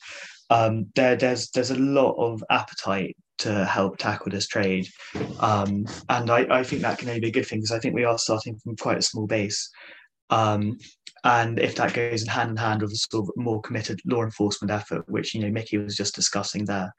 Um, 0.50 0.86
there, 0.96 1.16
there's 1.16 1.50
there's 1.50 1.72
a 1.72 1.80
lot 1.80 2.14
of 2.14 2.44
appetite 2.50 3.18
to 3.40 3.66
help 3.66 3.98
tackle 3.98 4.32
this 4.32 4.48
trade, 4.48 4.88
um, 5.40 5.86
and 6.08 6.30
I, 6.30 6.60
I 6.60 6.64
think 6.64 6.84
that 6.84 7.00
can 7.00 7.10
only 7.10 7.20
be 7.20 7.30
a 7.30 7.32
good 7.32 7.48
thing 7.48 7.60
because 7.60 7.72
I 7.72 7.80
think 7.80 7.96
we 7.96 8.06
are 8.06 8.18
starting 8.18 8.58
from 8.60 8.78
quite 8.78 9.00
a 9.00 9.02
small 9.02 9.28
base. 9.28 9.70
Um, 10.30 10.78
and 11.26 11.60
if 11.60 11.76
that 11.76 11.94
goes 11.94 12.22
in 12.22 12.30
hand 12.30 12.52
in 12.52 12.56
hand 12.56 12.82
with 12.82 12.92
a 12.92 12.96
sort 12.96 13.28
of 13.28 13.36
more 13.36 13.60
committed 13.62 14.00
law 14.06 14.24
enforcement 14.24 14.72
effort, 14.72 15.04
which 15.10 15.34
you 15.34 15.42
know 15.42 15.50
Mickey 15.50 15.78
was 15.78 15.98
just 15.98 16.16
discussing 16.16 16.66
there, 16.66 16.94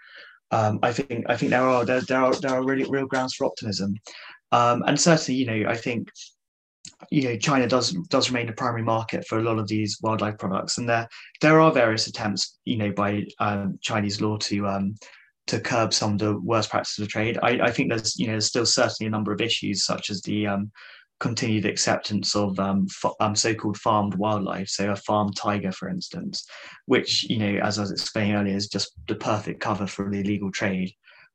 um, 0.50 0.80
I 0.82 0.92
think 0.92 1.24
I 1.28 1.36
think 1.36 1.50
there 1.50 1.62
are 1.62 1.84
there, 1.84 2.00
there 2.02 2.22
are 2.22 2.34
there 2.34 2.54
are 2.54 2.64
really 2.64 2.84
real 2.90 3.06
grounds 3.06 3.34
for 3.34 3.46
optimism, 3.46 3.94
um, 4.50 4.82
and 4.86 5.00
certainly 5.00 5.40
you 5.40 5.46
know 5.46 5.70
I 5.70 5.76
think 5.76 6.10
you 7.10 7.22
know 7.22 7.36
China 7.36 7.68
does 7.68 7.92
does 8.08 8.28
remain 8.28 8.48
a 8.48 8.52
primary 8.52 8.82
market 8.82 9.24
for 9.28 9.38
a 9.38 9.42
lot 9.42 9.58
of 9.60 9.68
these 9.68 9.98
wildlife 10.02 10.38
products, 10.38 10.78
and 10.78 10.88
there 10.88 11.08
there 11.40 11.60
are 11.60 11.70
various 11.70 12.08
attempts 12.08 12.58
you 12.64 12.78
know 12.78 12.90
by 12.90 13.24
um, 13.38 13.78
Chinese 13.80 14.20
law 14.20 14.38
to 14.38 14.66
um, 14.66 14.96
to 15.46 15.60
curb 15.60 15.94
some 15.94 16.14
of 16.14 16.18
the 16.18 16.36
worst 16.40 16.70
practices 16.70 17.04
of 17.04 17.08
trade. 17.08 17.38
I, 17.44 17.60
I 17.66 17.70
think 17.70 17.90
there's 17.90 18.18
you 18.18 18.26
know 18.26 18.32
there's 18.32 18.46
still 18.46 18.66
certainly 18.66 19.06
a 19.06 19.10
number 19.10 19.32
of 19.32 19.40
issues 19.40 19.84
such 19.84 20.10
as 20.10 20.20
the 20.22 20.48
um, 20.48 20.72
continued 21.18 21.64
acceptance 21.64 22.36
of 22.36 22.58
um, 22.58 22.86
f- 22.90 23.12
um, 23.20 23.34
so-called 23.34 23.78
farmed 23.78 24.14
wildlife, 24.14 24.68
so 24.68 24.90
a 24.90 24.96
farmed 24.96 25.36
tiger, 25.36 25.72
for 25.72 25.88
instance, 25.88 26.46
which 26.86 27.24
you 27.24 27.38
know, 27.38 27.60
as 27.62 27.78
I 27.78 27.82
was 27.82 27.92
explaining 27.92 28.34
earlier, 28.34 28.56
is 28.56 28.68
just 28.68 28.92
the 29.08 29.14
perfect 29.14 29.60
cover 29.60 29.86
for 29.86 30.10
the 30.10 30.20
illegal 30.20 30.50
trade. 30.50 30.92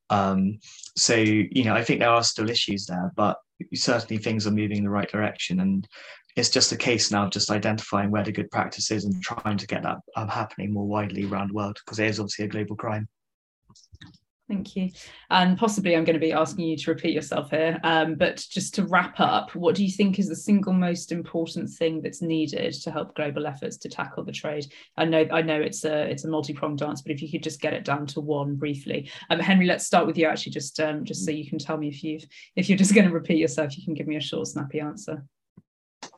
Um, 0.09 0.59
so 0.97 1.15
you 1.15 1.63
know, 1.63 1.73
I 1.73 1.83
think 1.83 1.99
there 1.99 2.09
are 2.09 2.23
still 2.23 2.49
issues 2.49 2.85
there, 2.85 3.11
but 3.15 3.37
certainly 3.73 4.21
things 4.21 4.45
are 4.45 4.51
moving 4.51 4.77
in 4.77 4.83
the 4.83 4.89
right 4.89 5.11
direction, 5.11 5.61
and 5.61 5.87
it's 6.35 6.49
just 6.49 6.71
a 6.71 6.77
case 6.77 7.11
now 7.11 7.25
of 7.25 7.31
just 7.31 7.51
identifying 7.51 8.11
where 8.11 8.23
the 8.23 8.31
good 8.31 8.51
practice 8.51 8.91
is 8.91 9.05
and 9.05 9.21
trying 9.21 9.57
to 9.57 9.67
get 9.67 9.83
that 9.83 9.97
um, 10.15 10.27
happening 10.27 10.73
more 10.73 10.87
widely 10.87 11.25
around 11.25 11.49
the 11.49 11.53
world 11.53 11.77
because 11.83 11.99
it 11.99 12.07
is 12.07 12.19
obviously 12.19 12.45
a 12.45 12.49
global 12.49 12.75
crime. 12.75 13.07
Thank 14.51 14.75
you. 14.75 14.89
And 15.29 15.57
possibly 15.57 15.95
I'm 15.95 16.03
going 16.03 16.15
to 16.15 16.19
be 16.19 16.33
asking 16.33 16.65
you 16.65 16.75
to 16.75 16.91
repeat 16.91 17.13
yourself 17.13 17.51
here. 17.51 17.79
Um, 17.85 18.15
but 18.15 18.45
just 18.49 18.75
to 18.75 18.85
wrap 18.85 19.17
up, 19.17 19.55
what 19.55 19.75
do 19.75 19.85
you 19.85 19.89
think 19.89 20.19
is 20.19 20.27
the 20.27 20.35
single 20.35 20.73
most 20.73 21.13
important 21.13 21.69
thing 21.69 22.01
that's 22.01 22.21
needed 22.21 22.73
to 22.73 22.91
help 22.91 23.15
global 23.15 23.47
efforts 23.47 23.77
to 23.77 23.87
tackle 23.87 24.25
the 24.25 24.33
trade? 24.33 24.65
I 24.97 25.05
know 25.05 25.25
I 25.31 25.41
know 25.41 25.61
it's 25.61 25.85
a 25.85 26.01
it's 26.01 26.25
a 26.25 26.27
multi-pronged 26.27 26.81
answer, 26.81 27.01
but 27.05 27.13
if 27.13 27.21
you 27.21 27.31
could 27.31 27.43
just 27.43 27.61
get 27.61 27.71
it 27.71 27.85
down 27.85 28.07
to 28.07 28.19
one 28.19 28.57
briefly. 28.57 29.09
Um, 29.29 29.39
Henry, 29.39 29.67
let's 29.67 29.85
start 29.85 30.05
with 30.05 30.17
you 30.17 30.27
actually, 30.27 30.51
just 30.51 30.77
um, 30.81 31.05
just 31.05 31.23
so 31.23 31.31
you 31.31 31.49
can 31.49 31.57
tell 31.57 31.77
me 31.77 31.87
if 31.87 32.03
you 32.03 32.19
if 32.57 32.67
you're 32.67 32.77
just 32.77 32.93
going 32.93 33.07
to 33.07 33.13
repeat 33.13 33.37
yourself, 33.37 33.77
you 33.77 33.85
can 33.85 33.93
give 33.93 34.07
me 34.07 34.17
a 34.17 34.21
short, 34.21 34.47
snappy 34.47 34.81
answer. 34.81 35.23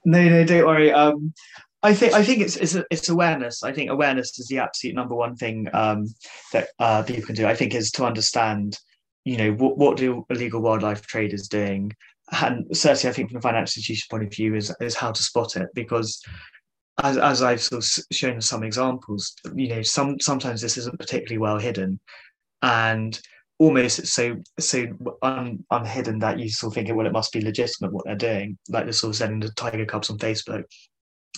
No, 0.06 0.28
no, 0.28 0.43
don't 0.43 0.65
worry. 0.65 0.91
Um, 0.91 1.36
I 1.84 1.93
think 1.93 2.13
I 2.13 2.24
think 2.24 2.41
it's 2.41 2.56
it's, 2.56 2.78
it's 2.89 3.10
awareness. 3.10 3.62
I 3.62 3.74
think 3.74 3.91
awareness 3.91 4.39
is 4.39 4.48
the 4.48 4.60
absolute 4.60 4.96
number 4.96 5.15
one 5.15 5.36
thing 5.36 5.67
um, 5.74 6.08
that 6.54 6.69
uh, 6.80 7.04
people 7.04 7.26
can 7.26 7.36
do. 7.36 7.46
I 7.46 7.56
think 7.56 7.76
is 7.76 7.91
to 7.91 8.06
understand, 8.06 8.80
you 9.26 9.36
know, 9.36 9.52
what 9.52 9.78
what 9.78 9.98
do 9.98 10.26
illegal 10.30 10.62
wildlife 10.62 11.06
traders 11.06 11.50
doing, 11.50 11.91
and 12.41 12.65
certainly 12.76 13.10
I 13.10 13.13
think 13.13 13.30
from 13.30 13.39
the 13.39 13.41
financial 13.41 13.80
institution 13.80 14.08
point 14.10 14.24
of 14.24 14.34
view 14.34 14.56
is 14.56 14.74
is 14.80 14.96
how 14.96 15.12
to 15.12 15.22
spot 15.22 15.58
it 15.58 15.69
because. 15.76 16.22
As, 17.02 17.17
as 17.17 17.41
I've 17.41 17.60
sort 17.60 17.84
of 17.84 18.04
shown 18.15 18.39
some 18.39 18.62
examples, 18.62 19.34
you 19.56 19.67
know, 19.67 19.82
some 19.82 20.19
sometimes 20.19 20.62
this 20.62 20.78
isn't 20.78 21.00
particularly 21.00 21.39
well 21.39 21.58
hidden, 21.58 22.00
and 22.62 23.19
almost 23.58 24.06
so 24.06 24.36
so 24.60 24.86
un, 25.24 25.65
unhidden 25.72 26.19
that 26.19 26.38
you 26.38 26.50
sort 26.50 26.69
of 26.69 26.76
think, 26.76 26.96
well, 26.96 27.08
it 27.08 27.12
must 27.12 27.34
be 27.34 27.41
legitimate 27.41 27.91
what 27.91 28.06
they're 28.06 28.15
doing, 28.15 28.60
like 28.69 28.84
they're 28.84 28.93
sort 28.93 29.10
of 29.10 29.15
selling 29.15 29.39
the 29.39 29.50
tiger 29.54 29.88
cubs 29.88 30.12
on 30.12 30.19
Facebook 30.19 30.65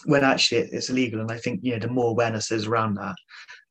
when 0.04 0.24
actually 0.24 0.62
it's 0.62 0.90
illegal. 0.90 1.22
And 1.22 1.32
I 1.32 1.38
think 1.38 1.62
you 1.64 1.74
know 1.74 1.80
the 1.80 1.88
more 1.88 2.12
awareness 2.12 2.52
is 2.52 2.68
around 2.68 2.96
that, 2.96 3.16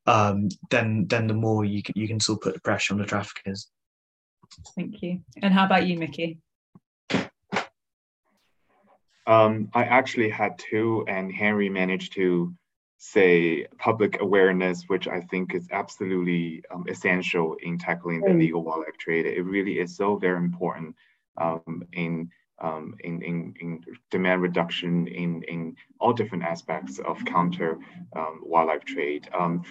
um, 0.07 0.49
then 0.71 1.07
then 1.09 1.27
the 1.27 1.35
more 1.35 1.65
you 1.65 1.83
can 1.83 1.95
you 1.97 2.09
can 2.09 2.21
sort 2.21 2.39
of 2.39 2.43
put 2.43 2.55
the 2.55 2.61
pressure 2.61 2.95
on 2.95 3.01
the 3.01 3.07
traffickers. 3.07 3.69
Thank 4.77 5.03
you. 5.03 5.21
And 5.43 5.53
how 5.53 5.65
about 5.67 5.87
you, 5.87 5.99
Mickey? 5.99 6.39
Um, 9.27 9.71
I 9.73 9.85
actually 9.85 10.29
had 10.29 10.59
two, 10.59 11.05
and 11.09 11.33
Henry 11.33 11.69
managed 11.69 12.13
to 12.15 12.55
say 12.99 13.67
public 13.79 14.21
awareness, 14.21 14.85
which 14.87 15.09
I 15.09 15.21
think 15.21 15.55
is 15.55 15.67
absolutely 15.73 16.63
um, 16.73 16.85
essential 16.89 17.57
in 17.63 17.79
tackling 17.79 18.21
the 18.21 18.31
illegal 18.31 18.63
wildlife 18.63 18.99
trade. 18.99 19.27
It 19.27 19.43
really 19.43 19.79
is 19.79 19.97
so 19.97 20.17
very 20.17 20.39
important 20.39 20.95
um, 21.41 21.83
in 21.93 22.31
um, 22.61 22.95
in, 23.01 23.23
in, 23.23 23.55
in, 23.61 23.85
demand 24.11 24.43
reduction 24.43 25.07
in, 25.09 25.43
in 25.45 25.77
all 26.01 26.13
different 26.13 26.45
aspects 26.45 26.99
of 26.99 27.25
counter 27.25 27.79
um, 28.15 28.41
wildlife 28.43 28.85
trade. 28.85 29.29
Um, 29.37 29.65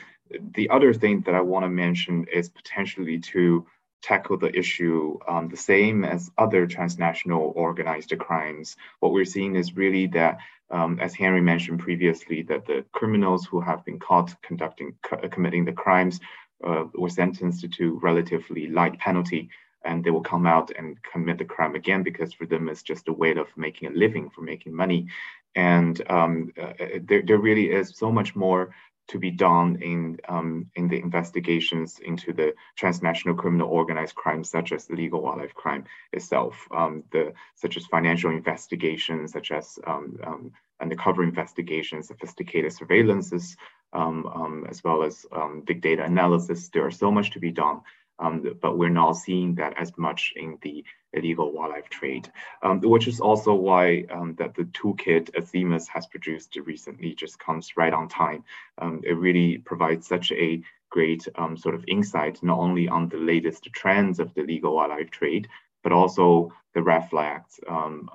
the 0.55 0.69
other 0.69 0.93
thing 0.93 1.21
that 1.21 1.35
I 1.35 1.41
want 1.41 1.63
to 1.63 1.69
mention 1.69 2.25
is 2.31 2.49
potentially 2.49 3.19
to 3.19 3.65
tackle 4.01 4.37
the 4.37 4.55
issue 4.55 5.17
um, 5.27 5.47
the 5.47 5.57
same 5.57 6.03
as 6.03 6.29
other 6.37 6.67
transnational 6.67 7.53
organized 7.55 8.13
crimes. 8.19 8.75
What 8.99 9.13
we're 9.13 9.25
seeing 9.25 9.55
is 9.55 9.77
really 9.77 10.07
that, 10.07 10.39
um, 10.69 10.99
as 10.99 11.15
Henry 11.15 11.41
mentioned 11.41 11.79
previously, 11.79 12.43
that 12.43 12.65
the 12.65 12.83
criminals 12.91 13.45
who 13.45 13.61
have 13.61 13.85
been 13.85 13.99
caught 13.99 14.35
conducting 14.41 14.95
committing 15.31 15.63
the 15.63 15.71
crimes 15.71 16.19
uh, 16.63 16.85
were 16.93 17.09
sentenced 17.09 17.71
to 17.71 17.99
relatively 17.99 18.67
light 18.67 18.99
penalty 18.99 19.49
and 19.83 20.03
they 20.03 20.11
will 20.11 20.21
come 20.21 20.45
out 20.45 20.71
and 20.77 20.97
commit 21.03 21.37
the 21.37 21.45
crime 21.45 21.75
again 21.75 22.03
because 22.03 22.33
for 22.33 22.45
them 22.45 22.69
it's 22.69 22.83
just 22.83 23.07
a 23.07 23.13
way 23.13 23.31
of 23.35 23.47
making 23.55 23.87
a 23.87 23.91
living 23.91 24.29
for 24.29 24.41
making 24.41 24.73
money 24.75 25.07
and 25.55 26.01
um, 26.09 26.51
uh, 26.61 26.73
there, 27.01 27.21
there 27.21 27.37
really 27.37 27.71
is 27.71 27.95
so 27.95 28.11
much 28.11 28.35
more 28.35 28.73
to 29.07 29.19
be 29.19 29.31
done 29.31 29.77
in 29.81 30.17
um, 30.29 30.69
in 30.75 30.87
the 30.87 30.97
investigations 30.97 31.99
into 31.99 32.31
the 32.31 32.53
transnational 32.77 33.35
criminal 33.35 33.67
organized 33.67 34.15
crime, 34.15 34.43
such 34.43 34.71
as 34.71 34.89
illegal 34.89 35.21
wildlife 35.21 35.53
crime 35.53 35.83
itself, 36.13 36.67
um, 36.71 37.03
the 37.11 37.33
such 37.55 37.75
as 37.75 37.85
financial 37.87 38.31
investigations, 38.31 39.33
such 39.33 39.51
as 39.51 39.77
um, 39.85 40.17
um 40.23 40.51
undercover 40.81 41.23
investigations, 41.23 42.07
sophisticated 42.07 42.71
surveillances, 42.71 43.55
um, 43.93 44.25
um, 44.27 44.65
as 44.69 44.83
well 44.83 45.03
as 45.03 45.25
big 45.65 45.81
data 45.81 46.03
analysis. 46.03 46.69
There 46.69 46.85
are 46.85 46.91
so 46.91 47.11
much 47.11 47.31
to 47.31 47.39
be 47.39 47.51
done 47.51 47.81
um, 48.19 48.57
but 48.61 48.77
we're 48.77 48.89
not 48.89 49.13
seeing 49.13 49.55
that 49.55 49.73
as 49.77 49.97
much 49.97 50.33
in 50.35 50.57
the 50.61 50.83
illegal 51.13 51.51
wildlife 51.51 51.89
trade, 51.89 52.29
um, 52.61 52.79
which 52.81 53.07
is 53.07 53.19
also 53.19 53.53
why 53.53 54.05
um, 54.11 54.35
that 54.35 54.55
the 54.55 54.63
toolkit 54.65 55.29
Themis 55.45 55.87
has 55.87 56.05
produced 56.07 56.55
recently 56.57 57.13
just 57.15 57.39
comes 57.39 57.75
right 57.77 57.93
on 57.93 58.07
time. 58.07 58.43
Um, 58.77 59.01
it 59.03 59.13
really 59.13 59.59
provides 59.59 60.07
such 60.07 60.31
a 60.31 60.61
great 60.89 61.27
um, 61.35 61.57
sort 61.57 61.75
of 61.75 61.83
insight, 61.87 62.41
not 62.43 62.59
only 62.59 62.87
on 62.87 63.09
the 63.09 63.17
latest 63.17 63.67
trends 63.73 64.19
of 64.19 64.33
the 64.33 64.41
illegal 64.41 64.75
wildlife 64.75 65.09
trade, 65.09 65.47
but 65.83 65.91
also 65.91 66.51
the 66.73 66.81
red 66.81 67.09
flags. 67.09 67.59
Um, 67.67 68.09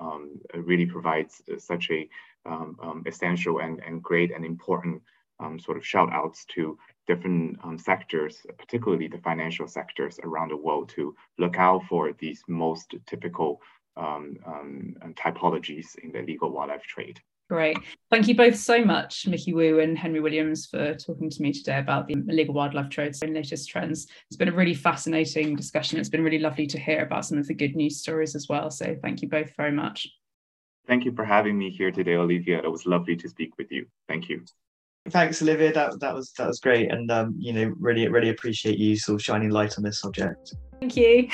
really 0.53 0.85
provides 0.85 1.41
such 1.57 1.89
a 1.91 2.09
essential 3.05 3.59
and, 3.59 3.79
and 3.85 4.01
great 4.01 4.31
and 4.33 4.43
important 4.45 5.01
sort 5.57 5.77
of 5.77 5.85
shout 5.85 6.11
outs 6.11 6.45
to 6.45 6.77
different 7.09 7.57
um, 7.63 7.77
sectors, 7.77 8.33
particularly 8.57 9.07
the 9.07 9.17
financial 9.29 9.67
sectors 9.67 10.19
around 10.23 10.49
the 10.51 10.63
world 10.65 10.89
to 10.95 11.15
look 11.37 11.57
out 11.57 11.81
for 11.89 12.13
these 12.23 12.41
most 12.47 12.95
typical 13.11 13.61
um, 13.97 14.37
um 14.51 15.13
typologies 15.23 15.87
in 16.03 16.11
the 16.11 16.21
legal 16.21 16.49
wildlife 16.55 16.83
trade. 16.83 17.19
Great. 17.49 17.77
Thank 18.11 18.27
you 18.27 18.35
both 18.35 18.55
so 18.55 18.85
much, 18.85 19.25
Mickey 19.25 19.53
Wu 19.53 19.79
and 19.79 19.97
Henry 19.97 20.19
Williams, 20.19 20.67
for 20.67 20.93
talking 20.93 21.31
to 21.31 21.41
me 21.41 21.51
today 21.51 21.79
about 21.79 22.05
the 22.07 22.13
illegal 22.13 22.53
wildlife 22.53 22.91
trade 22.91 23.15
and 23.23 23.33
latest 23.33 23.67
trends. 23.67 24.05
It's 24.29 24.37
been 24.37 24.53
a 24.53 24.59
really 24.61 24.75
fascinating 24.75 25.55
discussion. 25.55 25.99
It's 25.99 26.09
been 26.09 26.23
really 26.23 26.37
lovely 26.37 26.67
to 26.67 26.79
hear 26.79 27.01
about 27.01 27.25
some 27.25 27.39
of 27.39 27.47
the 27.47 27.55
good 27.55 27.75
news 27.75 27.99
stories 27.99 28.35
as 28.35 28.47
well. 28.47 28.69
So 28.69 28.95
thank 29.01 29.23
you 29.23 29.29
both 29.29 29.51
very 29.57 29.71
much. 29.71 30.07
Thank 30.85 31.05
you 31.05 31.11
for 31.11 31.25
having 31.25 31.57
me 31.57 31.71
here 31.71 31.91
today, 31.91 32.15
Olivia. 32.15 32.59
It 32.59 32.71
was 32.71 32.85
lovely 32.85 33.15
to 33.15 33.27
speak 33.27 33.57
with 33.57 33.71
you. 33.71 33.87
Thank 34.07 34.29
you. 34.29 34.45
Thanks, 35.09 35.41
Olivia. 35.41 35.73
That 35.73 35.99
that 35.99 36.13
was 36.13 36.31
that 36.33 36.45
was 36.47 36.59
great, 36.59 36.91
and 36.91 37.09
um, 37.09 37.33
you 37.39 37.53
know, 37.53 37.73
really 37.79 38.07
really 38.07 38.29
appreciate 38.29 38.77
you 38.77 38.95
sort 38.97 39.15
of 39.15 39.23
shining 39.23 39.49
light 39.49 39.75
on 39.77 39.83
this 39.83 39.99
subject. 39.99 40.53
Thank 40.79 40.97
you. 40.97 41.29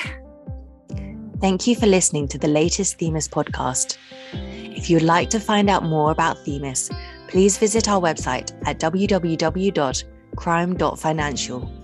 Thank 1.40 1.66
you 1.66 1.74
for 1.76 1.86
listening 1.86 2.28
to 2.28 2.38
the 2.38 2.48
latest 2.48 2.98
Themis 2.98 3.28
podcast. 3.28 3.98
If 4.32 4.88
you 4.88 4.96
would 4.96 5.02
like 5.02 5.28
to 5.30 5.40
find 5.40 5.68
out 5.68 5.84
more 5.84 6.10
about 6.10 6.42
Themis, 6.44 6.90
please 7.28 7.58
visit 7.58 7.88
our 7.88 8.00
website 8.00 8.52
at 8.66 8.80
www.crime.financial 8.80 11.75